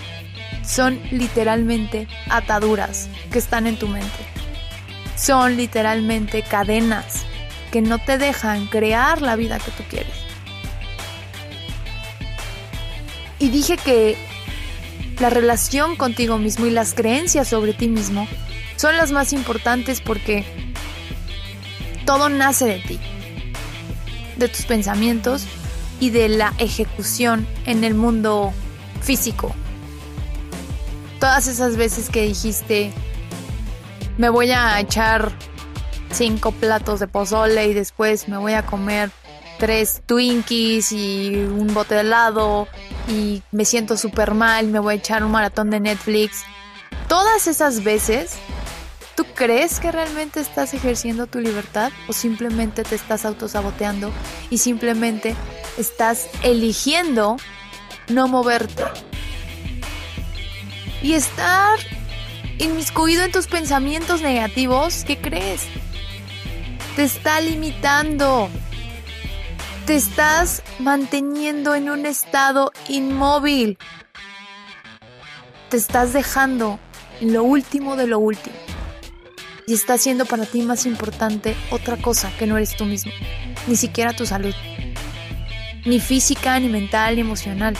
[0.64, 4.08] son literalmente ataduras que están en tu mente.
[5.18, 7.26] Son literalmente cadenas
[7.72, 10.29] que no te dejan crear la vida que tú quieres.
[13.40, 14.18] Y dije que
[15.20, 18.28] la relación contigo mismo y las creencias sobre ti mismo
[18.76, 20.46] son las más importantes porque
[22.06, 23.00] todo nace de ti,
[24.38, 25.46] de tus pensamientos
[26.00, 28.54] y de la ejecución en el mundo
[29.02, 29.54] físico.
[31.20, 32.94] Todas esas veces que dijiste,
[34.18, 35.32] me voy a echar
[36.12, 39.12] cinco platos de pozole y después me voy a comer
[39.60, 42.68] tres Twinkies y un bote de helado
[43.08, 46.44] y me siento súper mal, me voy a echar un maratón de Netflix.
[47.08, 48.34] Todas esas veces,
[49.16, 54.12] ¿tú crees que realmente estás ejerciendo tu libertad o simplemente te estás autosaboteando
[54.50, 55.36] y simplemente
[55.78, 57.38] estás eligiendo
[58.10, 58.84] no moverte?
[61.02, 61.80] Y estar
[62.60, 65.64] inmiscuido en tus pensamientos negativos, ¿qué crees?
[66.96, 68.50] Te está limitando.
[69.90, 73.80] Te estás manteniendo en un estado inmóvil.
[75.70, 76.80] Te estás dejando
[77.22, 78.56] lo último de lo último.
[79.66, 83.12] Y está siendo para ti más importante otra cosa que no eres tú mismo.
[83.66, 84.54] Ni siquiera tu salud.
[85.88, 87.74] Ni física, ni mental, ni emocional.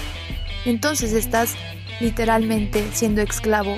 [0.66, 1.54] Entonces estás
[2.00, 3.78] literalmente siendo esclavo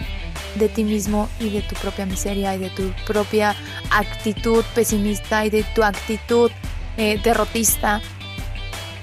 [0.56, 3.58] de ti mismo y de tu propia miseria y de tu propia
[3.90, 6.50] actitud pesimista y de tu actitud
[6.96, 8.02] eh, derrotista.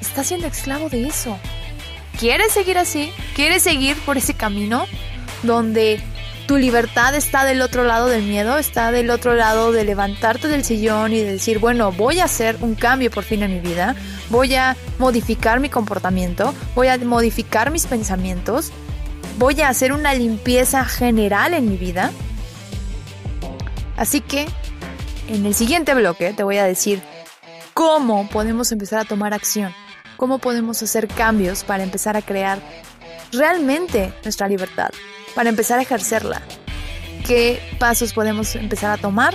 [0.00, 1.38] Estás siendo esclavo de eso.
[2.18, 3.12] ¿Quieres seguir así?
[3.34, 4.87] ¿Quieres seguir por ese camino
[5.42, 6.00] donde
[6.48, 10.64] tu libertad está del otro lado del miedo, está del otro lado de levantarte del
[10.64, 13.94] sillón y de decir, bueno, voy a hacer un cambio por fin en mi vida,
[14.30, 18.72] voy a modificar mi comportamiento, voy a modificar mis pensamientos,
[19.37, 22.12] voy a hacer una limpieza general en mi vida.
[23.98, 24.46] Así que
[25.28, 27.02] en el siguiente bloque te voy a decir
[27.74, 29.74] cómo podemos empezar a tomar acción,
[30.18, 32.59] cómo podemos hacer cambios para empezar a crear
[33.33, 34.90] realmente nuestra libertad,
[35.35, 36.42] para empezar a ejercerla.
[37.26, 39.35] ¿Qué pasos podemos empezar a tomar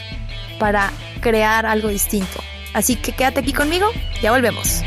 [0.60, 0.91] para
[1.22, 2.39] crear algo distinto?
[2.74, 3.88] Así que quédate aquí conmigo,
[4.22, 4.84] ya volvemos.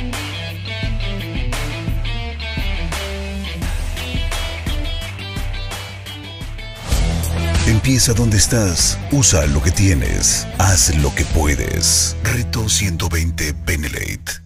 [7.67, 12.17] Empieza donde estás, usa lo que tienes, haz lo que puedes.
[12.23, 14.46] Reto 120 Benelate.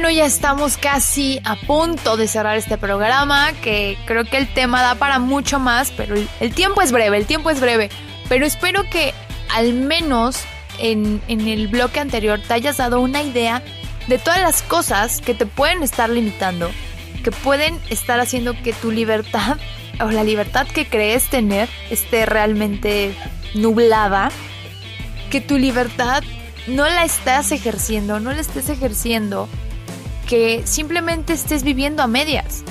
[0.00, 4.80] bueno, ya estamos casi a punto de cerrar este programa, que creo que el tema
[4.80, 7.90] da para mucho más, pero el, tiempo es breve, el tiempo es breve.
[8.28, 9.12] Pero espero que
[9.52, 10.38] al menos
[10.78, 13.60] en, en el bloque anterior te hayas dado una idea
[14.06, 16.70] de todas las cosas que te pueden estar limitando,
[17.24, 19.56] que pueden estar haciendo que tu libertad
[20.00, 23.12] o la libertad que crees tener esté realmente
[23.54, 24.30] nublada,
[25.28, 26.22] que tu libertad
[26.68, 29.48] no la estás ejerciendo, no la estés ejerciendo
[30.28, 32.62] que simplemente estés viviendo a medias,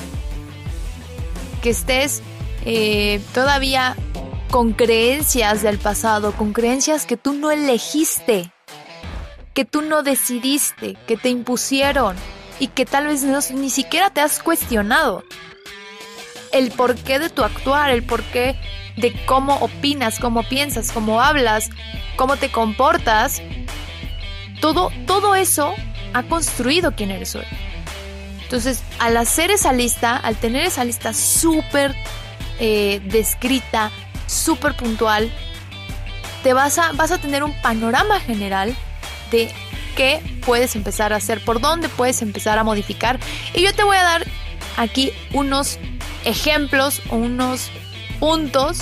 [1.64, 2.22] que estés
[2.66, 3.98] eh, todavía
[4.52, 8.52] con creencias del pasado, con creencias que tú no elegiste,
[9.56, 12.16] que tú no decidiste, que te impusieron
[12.60, 15.24] y que tal vez ni siquiera te has cuestionado.
[16.52, 18.56] El porqué de tu actuar, el porqué
[18.98, 21.72] de cómo opinas, cómo piensas, cómo hablas,
[22.18, 23.42] cómo te comportas,
[24.62, 25.74] todo, todo eso
[26.14, 27.46] ha construido quién eres hoy.
[28.44, 31.96] Entonces, al hacer esa lista, al tener esa lista súper
[32.60, 33.92] eh, descrita,
[34.26, 35.30] súper puntual,
[36.44, 38.74] te vas a, vas a tener un panorama general
[39.32, 39.52] de
[39.98, 43.20] qué puedes empezar a hacer, por dónde puedes empezar a modificar.
[43.54, 44.26] Y yo te voy a dar
[44.78, 45.78] aquí unos
[46.24, 47.70] ejemplos o unos
[48.20, 48.78] puntos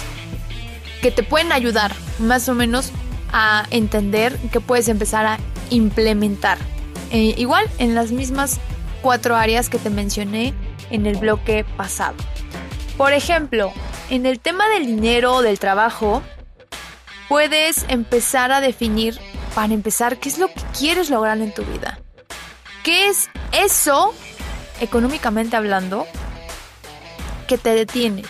[1.02, 2.92] que te pueden ayudar más o menos
[3.32, 6.58] a entender qué puedes empezar a implementar.
[7.16, 8.60] Eh, igual en las mismas
[9.02, 10.54] cuatro áreas que te mencioné
[10.90, 12.18] en el bloque pasado.
[12.98, 13.72] Por ejemplo,
[14.10, 16.22] en el tema del dinero o del trabajo,
[17.30, 19.18] puedes empezar a definir,
[19.54, 22.02] para empezar, qué es lo que quieres lograr en tu vida.
[22.84, 24.14] ¿Qué es eso,
[24.82, 26.08] económicamente hablando,
[27.48, 28.24] que te detiene?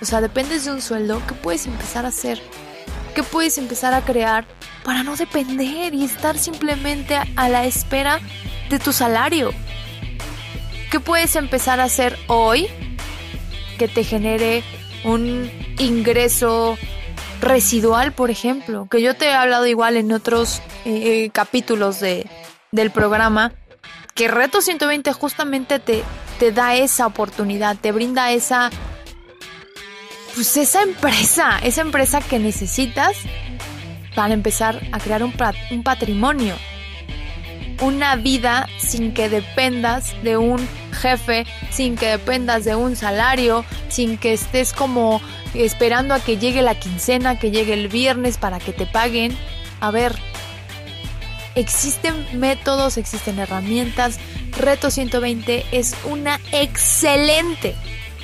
[0.00, 2.40] o sea, dependes de un sueldo, ¿qué puedes empezar a hacer?
[3.14, 4.44] ¿Qué puedes empezar a crear
[4.84, 8.20] para no depender y estar simplemente a la espera
[8.68, 9.52] de tu salario?
[10.90, 12.68] ¿Qué puedes empezar a hacer hoy
[13.78, 14.62] que te genere
[15.04, 16.78] un ingreso
[17.40, 18.86] residual, por ejemplo?
[18.90, 22.28] Que yo te he hablado igual en otros eh, capítulos de,
[22.70, 23.52] del programa,
[24.14, 26.04] que Reto 120 justamente te,
[26.38, 28.70] te da esa oportunidad, te brinda esa
[30.34, 33.16] pues esa empresa, esa empresa que necesitas
[34.14, 35.32] para empezar a crear un,
[35.82, 36.56] patrimonio.
[37.80, 40.60] Una vida sin que dependas de un
[40.92, 45.20] jefe, sin que dependas de un salario, sin que estés como
[45.54, 49.34] esperando a que llegue la quincena, que llegue el viernes para que te paguen.
[49.80, 50.14] A ver,
[51.54, 54.18] existen métodos, existen herramientas.
[54.58, 57.74] Reto 120 es una excelente,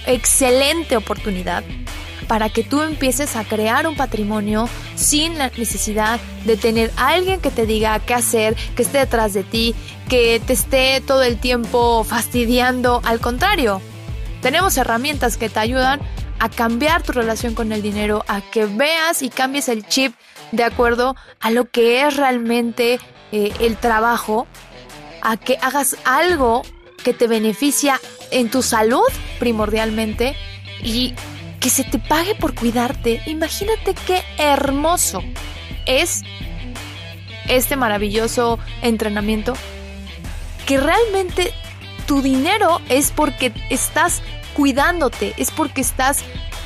[0.06, 1.64] excelente oportunidad
[2.28, 7.40] para que tú empieces a crear un patrimonio sin la necesidad de tener a alguien
[7.40, 9.74] que te diga qué hacer, que esté detrás de ti,
[10.08, 13.00] que te esté todo el tiempo fastidiando.
[13.04, 13.80] Al contrario,
[14.42, 16.00] tenemos herramientas que te ayudan
[16.38, 20.14] a cambiar tu relación con el dinero, a que veas y cambies el chip
[20.52, 23.00] de acuerdo a lo que es realmente
[23.32, 24.46] eh, el trabajo,
[25.22, 26.62] a que hagas algo
[27.02, 29.06] que te beneficia en tu salud
[29.38, 30.36] primordialmente
[30.82, 31.14] y
[31.60, 33.22] que se te pague por cuidarte.
[33.26, 35.22] Imagínate qué hermoso
[35.86, 36.22] es
[37.48, 39.54] este maravilloso entrenamiento.
[40.66, 41.52] Que realmente
[42.06, 44.22] tu dinero es porque estás
[44.54, 46.20] cuidándote, es porque estás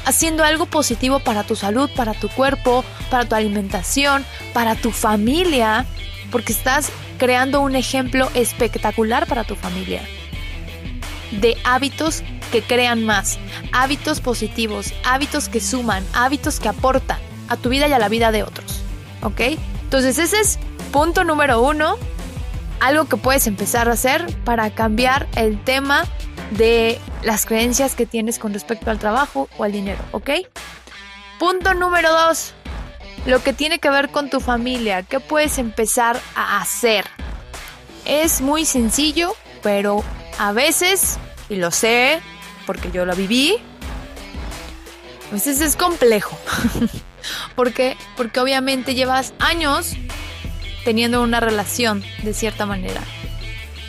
[0.05, 4.24] haciendo algo positivo para tu salud, para tu cuerpo, para tu alimentación,
[4.55, 5.85] para tu familia,
[6.31, 10.03] porque estás creando un ejemplo espectacular para tu familia
[11.33, 13.39] de hábitos que crean más,
[13.72, 17.18] hábitos positivos, hábitos que suman, hábitos que aportan
[17.49, 18.83] a tu vida y a la vida de otros.
[19.22, 19.41] ¿Ok?
[19.83, 20.59] Entonces ese es
[20.93, 21.97] punto número uno,
[22.81, 26.05] algo que puedes empezar a hacer para cambiar el tema
[26.53, 30.01] de las creencias que tienes con respecto al trabajo o al dinero.
[30.12, 30.31] ¿Ok?
[31.39, 32.55] Punto número dos,
[33.26, 37.05] lo que tiene que ver con tu familia, ¿qué puedes empezar a hacer?
[38.05, 40.03] Es muy sencillo, pero
[40.41, 41.18] a veces,
[41.51, 42.22] y lo sé
[42.64, 43.57] porque yo lo viví,
[45.28, 46.38] a veces es complejo.
[47.55, 47.99] ¿Por qué?
[48.16, 49.97] Porque obviamente llevas años
[50.82, 53.03] teniendo una relación de cierta manera.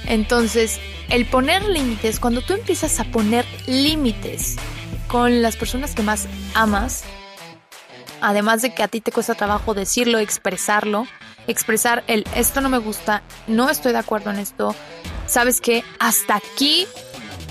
[0.08, 4.58] Entonces, el poner límites, cuando tú empiezas a poner límites
[5.08, 7.06] con las personas que más amas,
[8.20, 11.08] además de que a ti te cuesta trabajo decirlo, expresarlo,
[11.48, 14.76] expresar el esto no me gusta, no estoy de acuerdo en esto,
[15.32, 16.86] sabes que hasta aquí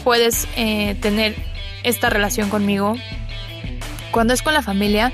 [0.05, 1.35] puedes eh, tener
[1.83, 2.95] esta relación conmigo.
[4.13, 5.13] Cuando es con la familia,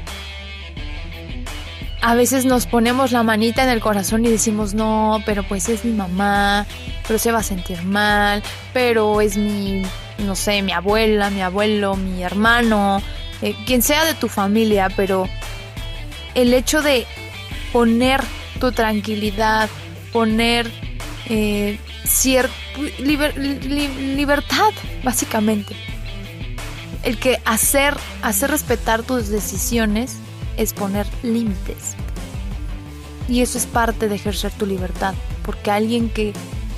[2.02, 5.84] a veces nos ponemos la manita en el corazón y decimos, no, pero pues es
[5.84, 6.66] mi mamá,
[7.06, 8.42] pero se va a sentir mal,
[8.72, 9.82] pero es mi,
[10.18, 13.00] no sé, mi abuela, mi abuelo, mi hermano,
[13.42, 15.28] eh, quien sea de tu familia, pero
[16.34, 17.06] el hecho de
[17.72, 18.20] poner
[18.58, 19.68] tu tranquilidad,
[20.12, 20.86] poner
[21.29, 21.79] eh,
[24.14, 24.72] libertad,
[25.03, 25.74] básicamente.
[27.03, 30.16] El que hacer, hacer respetar tus decisiones
[30.57, 31.95] es poner límites.
[33.29, 35.14] Y eso es parte de ejercer tu libertad,
[35.45, 36.33] porque alguien que,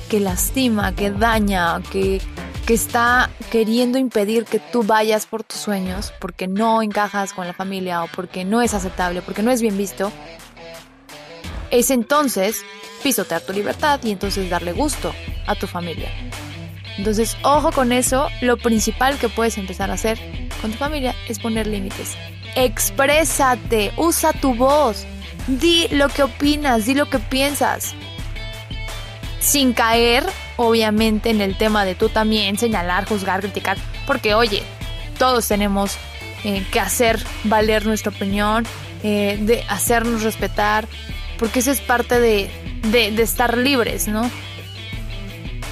[0.09, 2.21] que lastima, que daña, que,
[2.65, 7.53] que está queriendo impedir que tú vayas por tus sueños, porque no encajas con la
[7.53, 10.11] familia o porque no es aceptable, porque no es bien visto,
[11.71, 12.63] es entonces
[13.03, 15.13] pisotear tu libertad y entonces darle gusto
[15.47, 16.09] a tu familia.
[16.97, 20.19] Entonces, ojo con eso, lo principal que puedes empezar a hacer
[20.61, 22.15] con tu familia es poner límites.
[22.55, 25.05] Exprésate, usa tu voz,
[25.47, 27.93] di lo que opinas, di lo que piensas.
[29.39, 30.25] Sin caer,
[30.57, 34.63] obviamente, en el tema de tú también señalar, juzgar, criticar, porque oye,
[35.17, 35.95] todos tenemos
[36.43, 38.65] eh, que hacer valer nuestra opinión,
[39.03, 40.87] eh, de hacernos respetar,
[41.39, 42.51] porque eso es parte de,
[42.91, 44.29] de, estar libres, ¿no?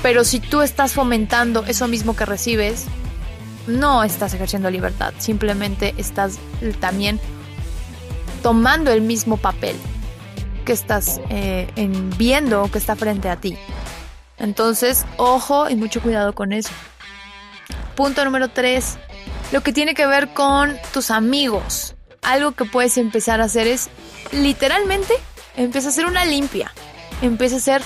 [0.01, 2.85] Pero si tú estás fomentando eso mismo que recibes,
[3.67, 6.39] no estás ejerciendo libertad, simplemente estás
[6.79, 7.19] también
[8.41, 9.75] tomando el mismo papel
[10.63, 11.67] que estás eh,
[12.17, 13.57] viendo que está frente a ti.
[14.37, 16.69] Entonces, ojo y mucho cuidado con eso.
[17.95, 18.97] Punto número 3.
[19.51, 21.95] Lo que tiene que ver con tus amigos.
[22.21, 23.89] Algo que puedes empezar a hacer es
[24.31, 25.13] literalmente
[25.57, 26.71] empieza a hacer una limpia
[27.21, 27.81] empieza a ser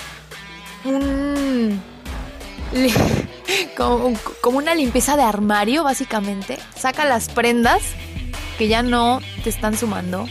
[0.84, 1.80] un...
[3.76, 6.58] como, una limpieza de armario, básicamente.
[6.76, 7.82] Saca las prendas
[8.58, 10.28] que ya no te están sumando,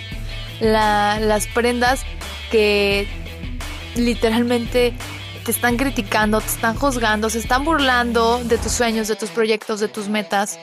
[0.59, 2.03] las prendas
[2.51, 3.07] que
[3.95, 4.93] literalmente
[5.43, 9.79] te están criticando, te están juzgando, se están burlando de tus sueños, de tus proyectos,
[9.79, 10.59] de tus metas.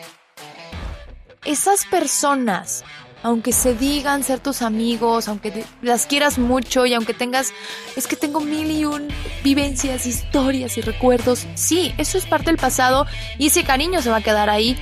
[1.44, 2.84] Esas personas,
[3.22, 7.52] aunque se digan ser tus amigos, aunque las quieras mucho y aunque tengas,
[7.96, 9.08] es que tengo mil y un
[9.42, 13.06] vivencias, historias y recuerdos, sí, eso es parte del pasado
[13.38, 14.76] y ese cariño se va a quedar ahí.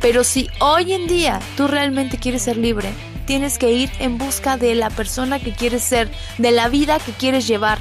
[0.00, 2.92] Pero si hoy en día tú realmente quieres ser libre,
[3.24, 7.12] tienes que ir en busca de la persona que quieres ser, de la vida que
[7.12, 7.78] quieres llevar.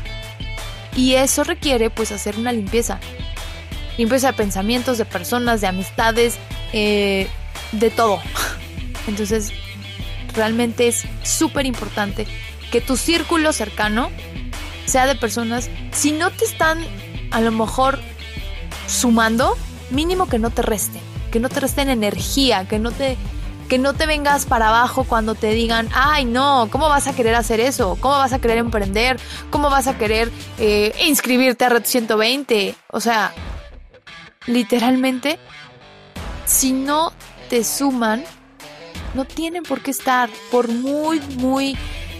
[0.95, 2.99] Y eso requiere pues hacer una limpieza.
[3.97, 6.36] Limpieza de pensamientos, de personas, de amistades,
[6.74, 7.28] eh,
[7.72, 8.20] de todo.
[9.08, 9.52] Entonces,
[10.34, 12.28] realmente es súper importante
[12.72, 14.10] que tu círculo cercano
[14.86, 16.80] sea de personas, si no te están
[17.32, 18.00] a lo mejor
[18.88, 19.56] sumando,
[19.90, 21.02] mínimo que no te resten,
[21.32, 23.18] que no te resten energía, que no te
[23.70, 27.36] que no te vengas para abajo cuando te digan, ay no, ¿cómo vas a querer
[27.36, 27.98] hacer eso?
[28.02, 29.18] ¿Cómo vas a querer emprender?
[29.50, 30.30] ¿Cómo vas a querer
[30.60, 32.76] eh, inscribirte a Red 120?
[32.90, 33.34] O sea,
[34.46, 35.40] literalmente,
[36.46, 37.14] si no
[37.50, 38.26] te suman,
[39.14, 41.78] no tienen por qué estar, por muy, muy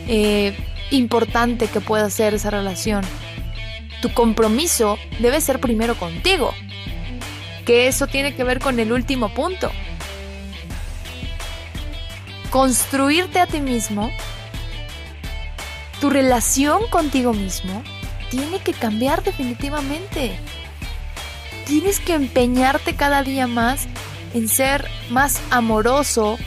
[0.07, 0.55] eh,
[0.91, 3.03] importante que pueda ser esa relación.
[4.01, 6.53] Tu compromiso debe ser primero contigo.
[7.65, 9.71] Que eso tiene que ver con el último punto
[12.51, 14.11] construirte a ti mismo,
[16.01, 17.81] tu relación contigo mismo
[18.29, 20.37] tiene que cambiar definitivamente.
[21.65, 23.87] Tienes que empeñarte cada día más
[24.33, 26.37] en ser más amoroso,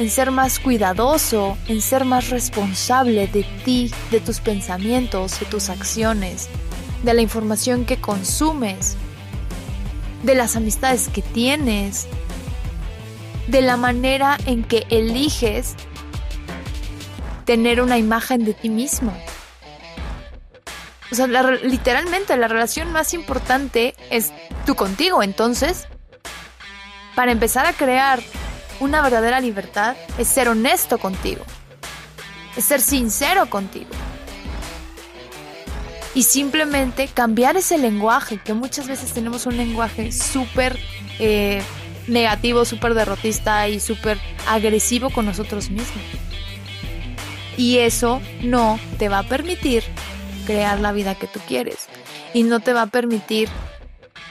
[0.00, 5.68] en ser más cuidadoso, en ser más responsable de ti, de tus pensamientos, de tus
[5.68, 6.48] acciones,
[7.02, 8.96] de la información que consumes,
[10.22, 12.06] de las amistades que tienes,
[13.48, 15.74] de la manera en que eliges
[17.44, 19.14] tener una imagen de ti mismo.
[21.12, 24.32] O sea, literalmente la relación más importante es
[24.64, 25.22] tú contigo.
[25.22, 25.88] Entonces,
[27.14, 28.20] para empezar a crear
[28.80, 31.44] una verdadera libertad, es ser honesto contigo.
[32.56, 33.90] Es ser sincero contigo.
[36.14, 40.76] Y simplemente cambiar ese lenguaje, que muchas veces tenemos un lenguaje súper
[41.20, 41.62] eh,
[42.08, 44.18] negativo, súper derrotista y súper
[44.48, 46.04] agresivo con nosotros mismos.
[47.56, 49.84] Y eso no te va a permitir
[50.46, 51.86] crear la vida que tú quieres.
[52.34, 53.48] Y no te va a permitir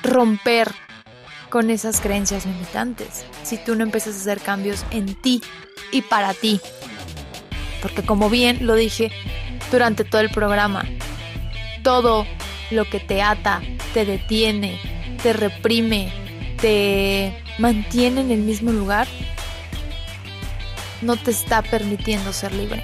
[0.03, 0.73] romper
[1.49, 5.41] con esas creencias limitantes si tú no empiezas a hacer cambios en ti
[5.91, 6.61] y para ti.
[7.81, 9.11] Porque como bien lo dije
[9.71, 10.85] durante todo el programa,
[11.83, 12.25] todo
[12.71, 13.61] lo que te ata,
[13.93, 14.79] te detiene,
[15.23, 16.11] te reprime,
[16.61, 19.07] te mantiene en el mismo lugar,
[21.01, 22.83] no te está permitiendo ser libre.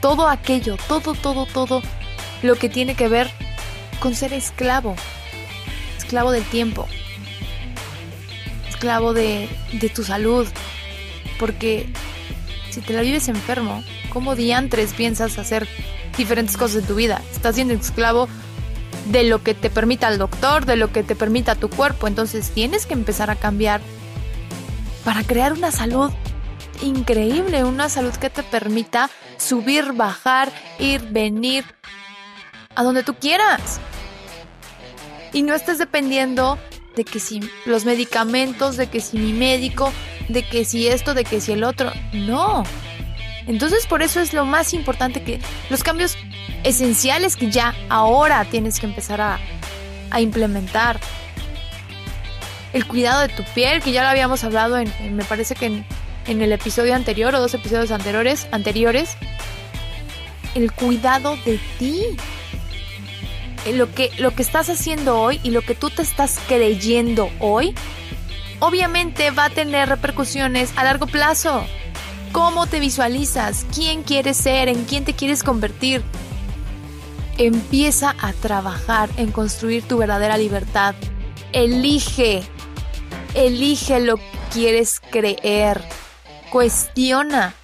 [0.00, 1.82] Todo aquello, todo, todo, todo
[2.42, 3.30] lo que tiene que ver
[4.00, 4.96] con ser esclavo,
[5.96, 6.88] esclavo del tiempo,
[8.82, 10.44] esclavo de, de tu salud,
[11.38, 11.86] porque
[12.70, 15.68] si te la vives enfermo, ¿cómo diantres piensas hacer
[16.18, 17.22] diferentes cosas en tu vida?
[17.30, 18.28] Estás siendo esclavo
[19.12, 22.08] de lo que te permita el doctor, de lo que te permita tu cuerpo.
[22.08, 23.80] Entonces tienes que empezar a cambiar
[25.04, 26.10] para crear una salud
[26.82, 31.64] increíble, una salud que te permita subir, bajar, ir, venir,
[32.74, 33.78] a donde tú quieras.
[35.32, 36.58] Y no estés dependiendo
[36.96, 39.92] de que si los medicamentos, de que si mi médico,
[40.28, 41.92] de que si esto, de que si el otro.
[42.12, 42.64] No.
[43.46, 46.16] Entonces por eso es lo más importante que los cambios
[46.64, 49.38] esenciales que ya ahora tienes que empezar a,
[50.20, 51.00] implementar.
[52.74, 55.86] El cuidado de tu piel, que ya lo habíamos hablado en, me parece que en,
[56.26, 59.16] en, el episodio anterior o dos episodios anteriores, anteriores.
[60.54, 62.16] El cuidado de ti.
[63.64, 67.30] Eh, lo que, lo que estás haciendo hoy y lo que tú te estás creyendo
[67.38, 67.74] hoy,
[68.58, 71.64] obviamente va a tener repercusiones a largo plazo.
[72.32, 73.66] ¿Cómo te visualizas?
[73.74, 74.68] ¿Quién quieres ser?
[74.68, 76.02] ¿En quién te quieres convertir?
[77.38, 80.94] Empieza a trabajar en construir tu verdadera libertad.
[81.52, 82.42] Elige,
[83.34, 85.82] elige lo que quieres creer.
[86.50, 87.54] Cuestiona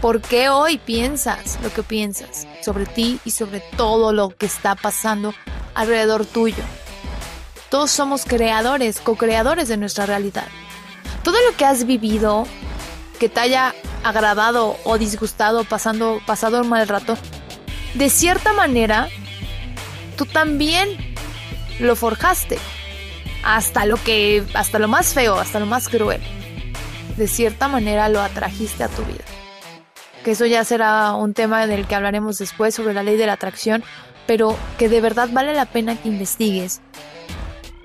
[0.00, 4.74] por qué hoy piensas lo que piensas sobre ti y sobre todo lo que está
[4.74, 5.34] pasando
[5.74, 6.62] alrededor tuyo.
[7.70, 10.46] Todos somos creadores, co-creadores de nuestra realidad.
[11.22, 12.46] Todo lo que has vivido,
[13.18, 13.74] que te haya
[14.04, 17.16] agradado o disgustado, pasando, pasado un mal rato,
[17.94, 19.08] de cierta manera,
[20.16, 21.14] tú también
[21.80, 22.58] lo forjaste.
[23.42, 26.20] Hasta lo que, hasta lo más feo, hasta lo más cruel.
[27.16, 29.24] de cierta manera lo atrajiste a tu vida.
[30.26, 33.34] Que eso ya será un tema del que hablaremos después sobre la ley de la
[33.34, 33.84] atracción,
[34.26, 36.80] pero que de verdad vale la pena que investigues,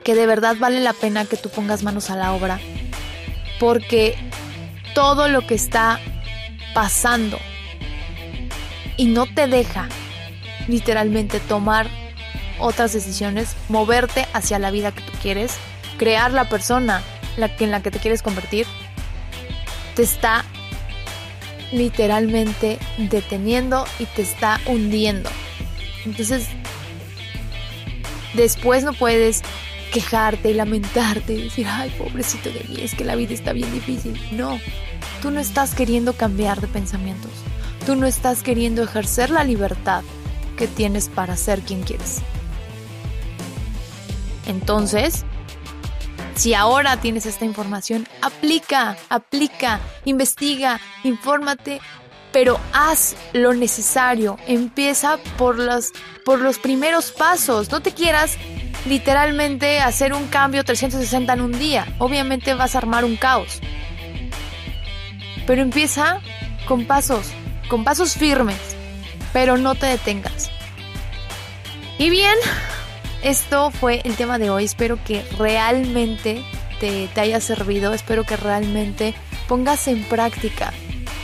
[0.04, 2.60] que de verdad vale la pena que tú pongas manos a la obra,
[3.60, 4.16] porque
[4.96, 6.00] todo lo que está
[6.74, 7.38] pasando
[8.98, 9.88] y no te deja
[10.68, 11.86] literalmente tomar
[12.58, 15.58] otras decisiones, moverte hacia la vida que tú quieres,
[16.00, 17.04] crear la persona
[17.38, 18.66] en la que te quieres convertir,
[19.96, 20.44] te está
[21.72, 25.30] literalmente deteniendo y te está hundiendo.
[26.06, 26.48] Entonces,
[28.34, 29.42] después no puedes
[29.92, 33.72] quejarte y lamentarte y decir, ay, pobrecito de mí, es que la vida está bien
[33.74, 34.20] difícil.
[34.32, 34.60] No,
[35.22, 37.32] tú no estás queriendo cambiar de pensamientos.
[37.86, 40.04] Tú no estás queriendo ejercer la libertad
[40.58, 42.22] que tienes para ser quien quieres.
[44.48, 45.26] Entonces,
[46.36, 51.82] si ahora tienes esta información, aplica, aplica, investiga, infórmate,
[52.32, 54.38] pero haz lo necesario.
[54.48, 55.92] Empieza por los,
[56.26, 57.72] por los primeros pasos.
[57.72, 58.38] No te quieras
[58.86, 61.88] literalmente hacer un cambio 360 en un día.
[62.00, 63.60] Obviamente vas a armar un caos.
[65.46, 66.22] Pero empieza
[66.68, 67.28] con pasos,
[67.70, 68.60] con pasos firmes,
[69.34, 70.50] pero no te detengas.
[71.98, 72.38] Y bien,
[73.24, 74.66] esto fue el tema de hoy.
[74.66, 76.44] Espero que realmente
[76.80, 77.94] te, haya servido.
[77.94, 79.14] Espero que realmente
[79.48, 80.74] pongas en práctica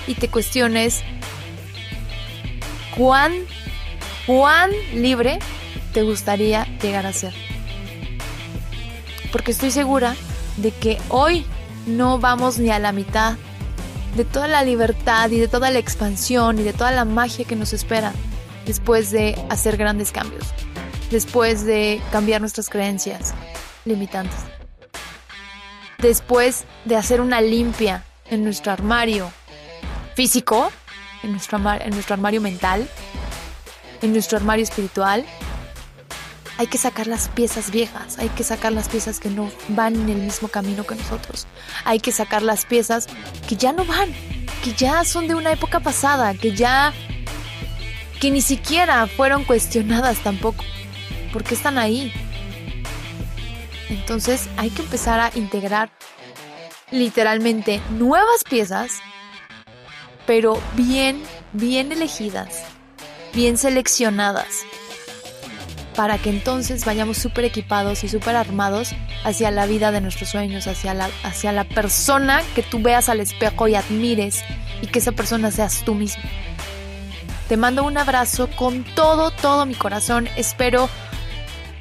[0.05, 1.03] y te cuestiones
[2.95, 3.33] cuán,
[4.25, 5.39] cuán libre
[5.93, 7.33] te gustaría llegar a ser.
[9.31, 10.15] Porque estoy segura
[10.57, 11.45] de que hoy
[11.85, 13.35] no vamos ni a la mitad
[14.15, 17.55] de toda la libertad y de toda la expansión y de toda la magia que
[17.55, 18.13] nos espera
[18.65, 20.43] después de hacer grandes cambios
[21.10, 23.34] después de cambiar nuestras creencias
[23.86, 24.39] limitantes.
[25.99, 29.32] Después de hacer una limpia en nuestro armario
[30.16, 30.72] físico,
[31.24, 32.88] en nuestro, armario mental,
[34.01, 35.26] en nuestro armario espiritual,
[36.60, 40.10] hay que sacar las piezas viejas, hay que sacar las piezas que no van en
[40.10, 41.47] el mismo camino que nosotros,
[41.86, 43.08] hay que sacar las piezas
[43.47, 44.12] que ya no van,
[44.64, 46.93] que ya son de una época pasada, que ya,
[48.20, 50.64] que ni siquiera fueron cuestionadas tampoco
[51.38, 52.11] porque están ahí.
[53.89, 55.91] Entonces hay que empezar a integrar
[56.89, 58.93] literalmente nuevas piezas,
[60.25, 61.21] pero bien,
[61.53, 62.63] bien elegidas,
[63.35, 64.63] bien seleccionadas,
[65.95, 70.65] para que entonces vayamos súper equipados y súper armados hacia la vida de nuestros sueños,
[70.65, 74.43] hacia la, hacia la persona que tú veas al espejo y admires
[74.81, 76.23] y que esa persona seas tú mismo.
[77.47, 80.27] Te mando un abrazo con todo, todo mi corazón.
[80.35, 80.89] Espero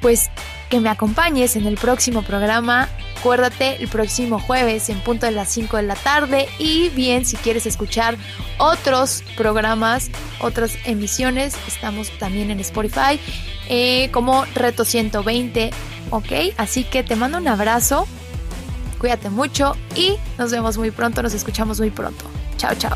[0.07, 0.29] pues
[0.69, 2.87] que me acompañes en el próximo programa.
[3.19, 7.35] Acuérdate el próximo jueves en punto de las 5 de la tarde y bien si
[7.35, 8.15] quieres escuchar
[8.57, 13.19] otros programas, otras emisiones, estamos también en Spotify
[13.67, 15.71] eh, como Reto 120,
[16.11, 16.31] ¿ok?
[16.55, 18.07] Así que te mando un abrazo,
[18.99, 22.23] cuídate mucho y nos vemos muy pronto, nos escuchamos muy pronto.
[22.55, 22.95] Chao, chao.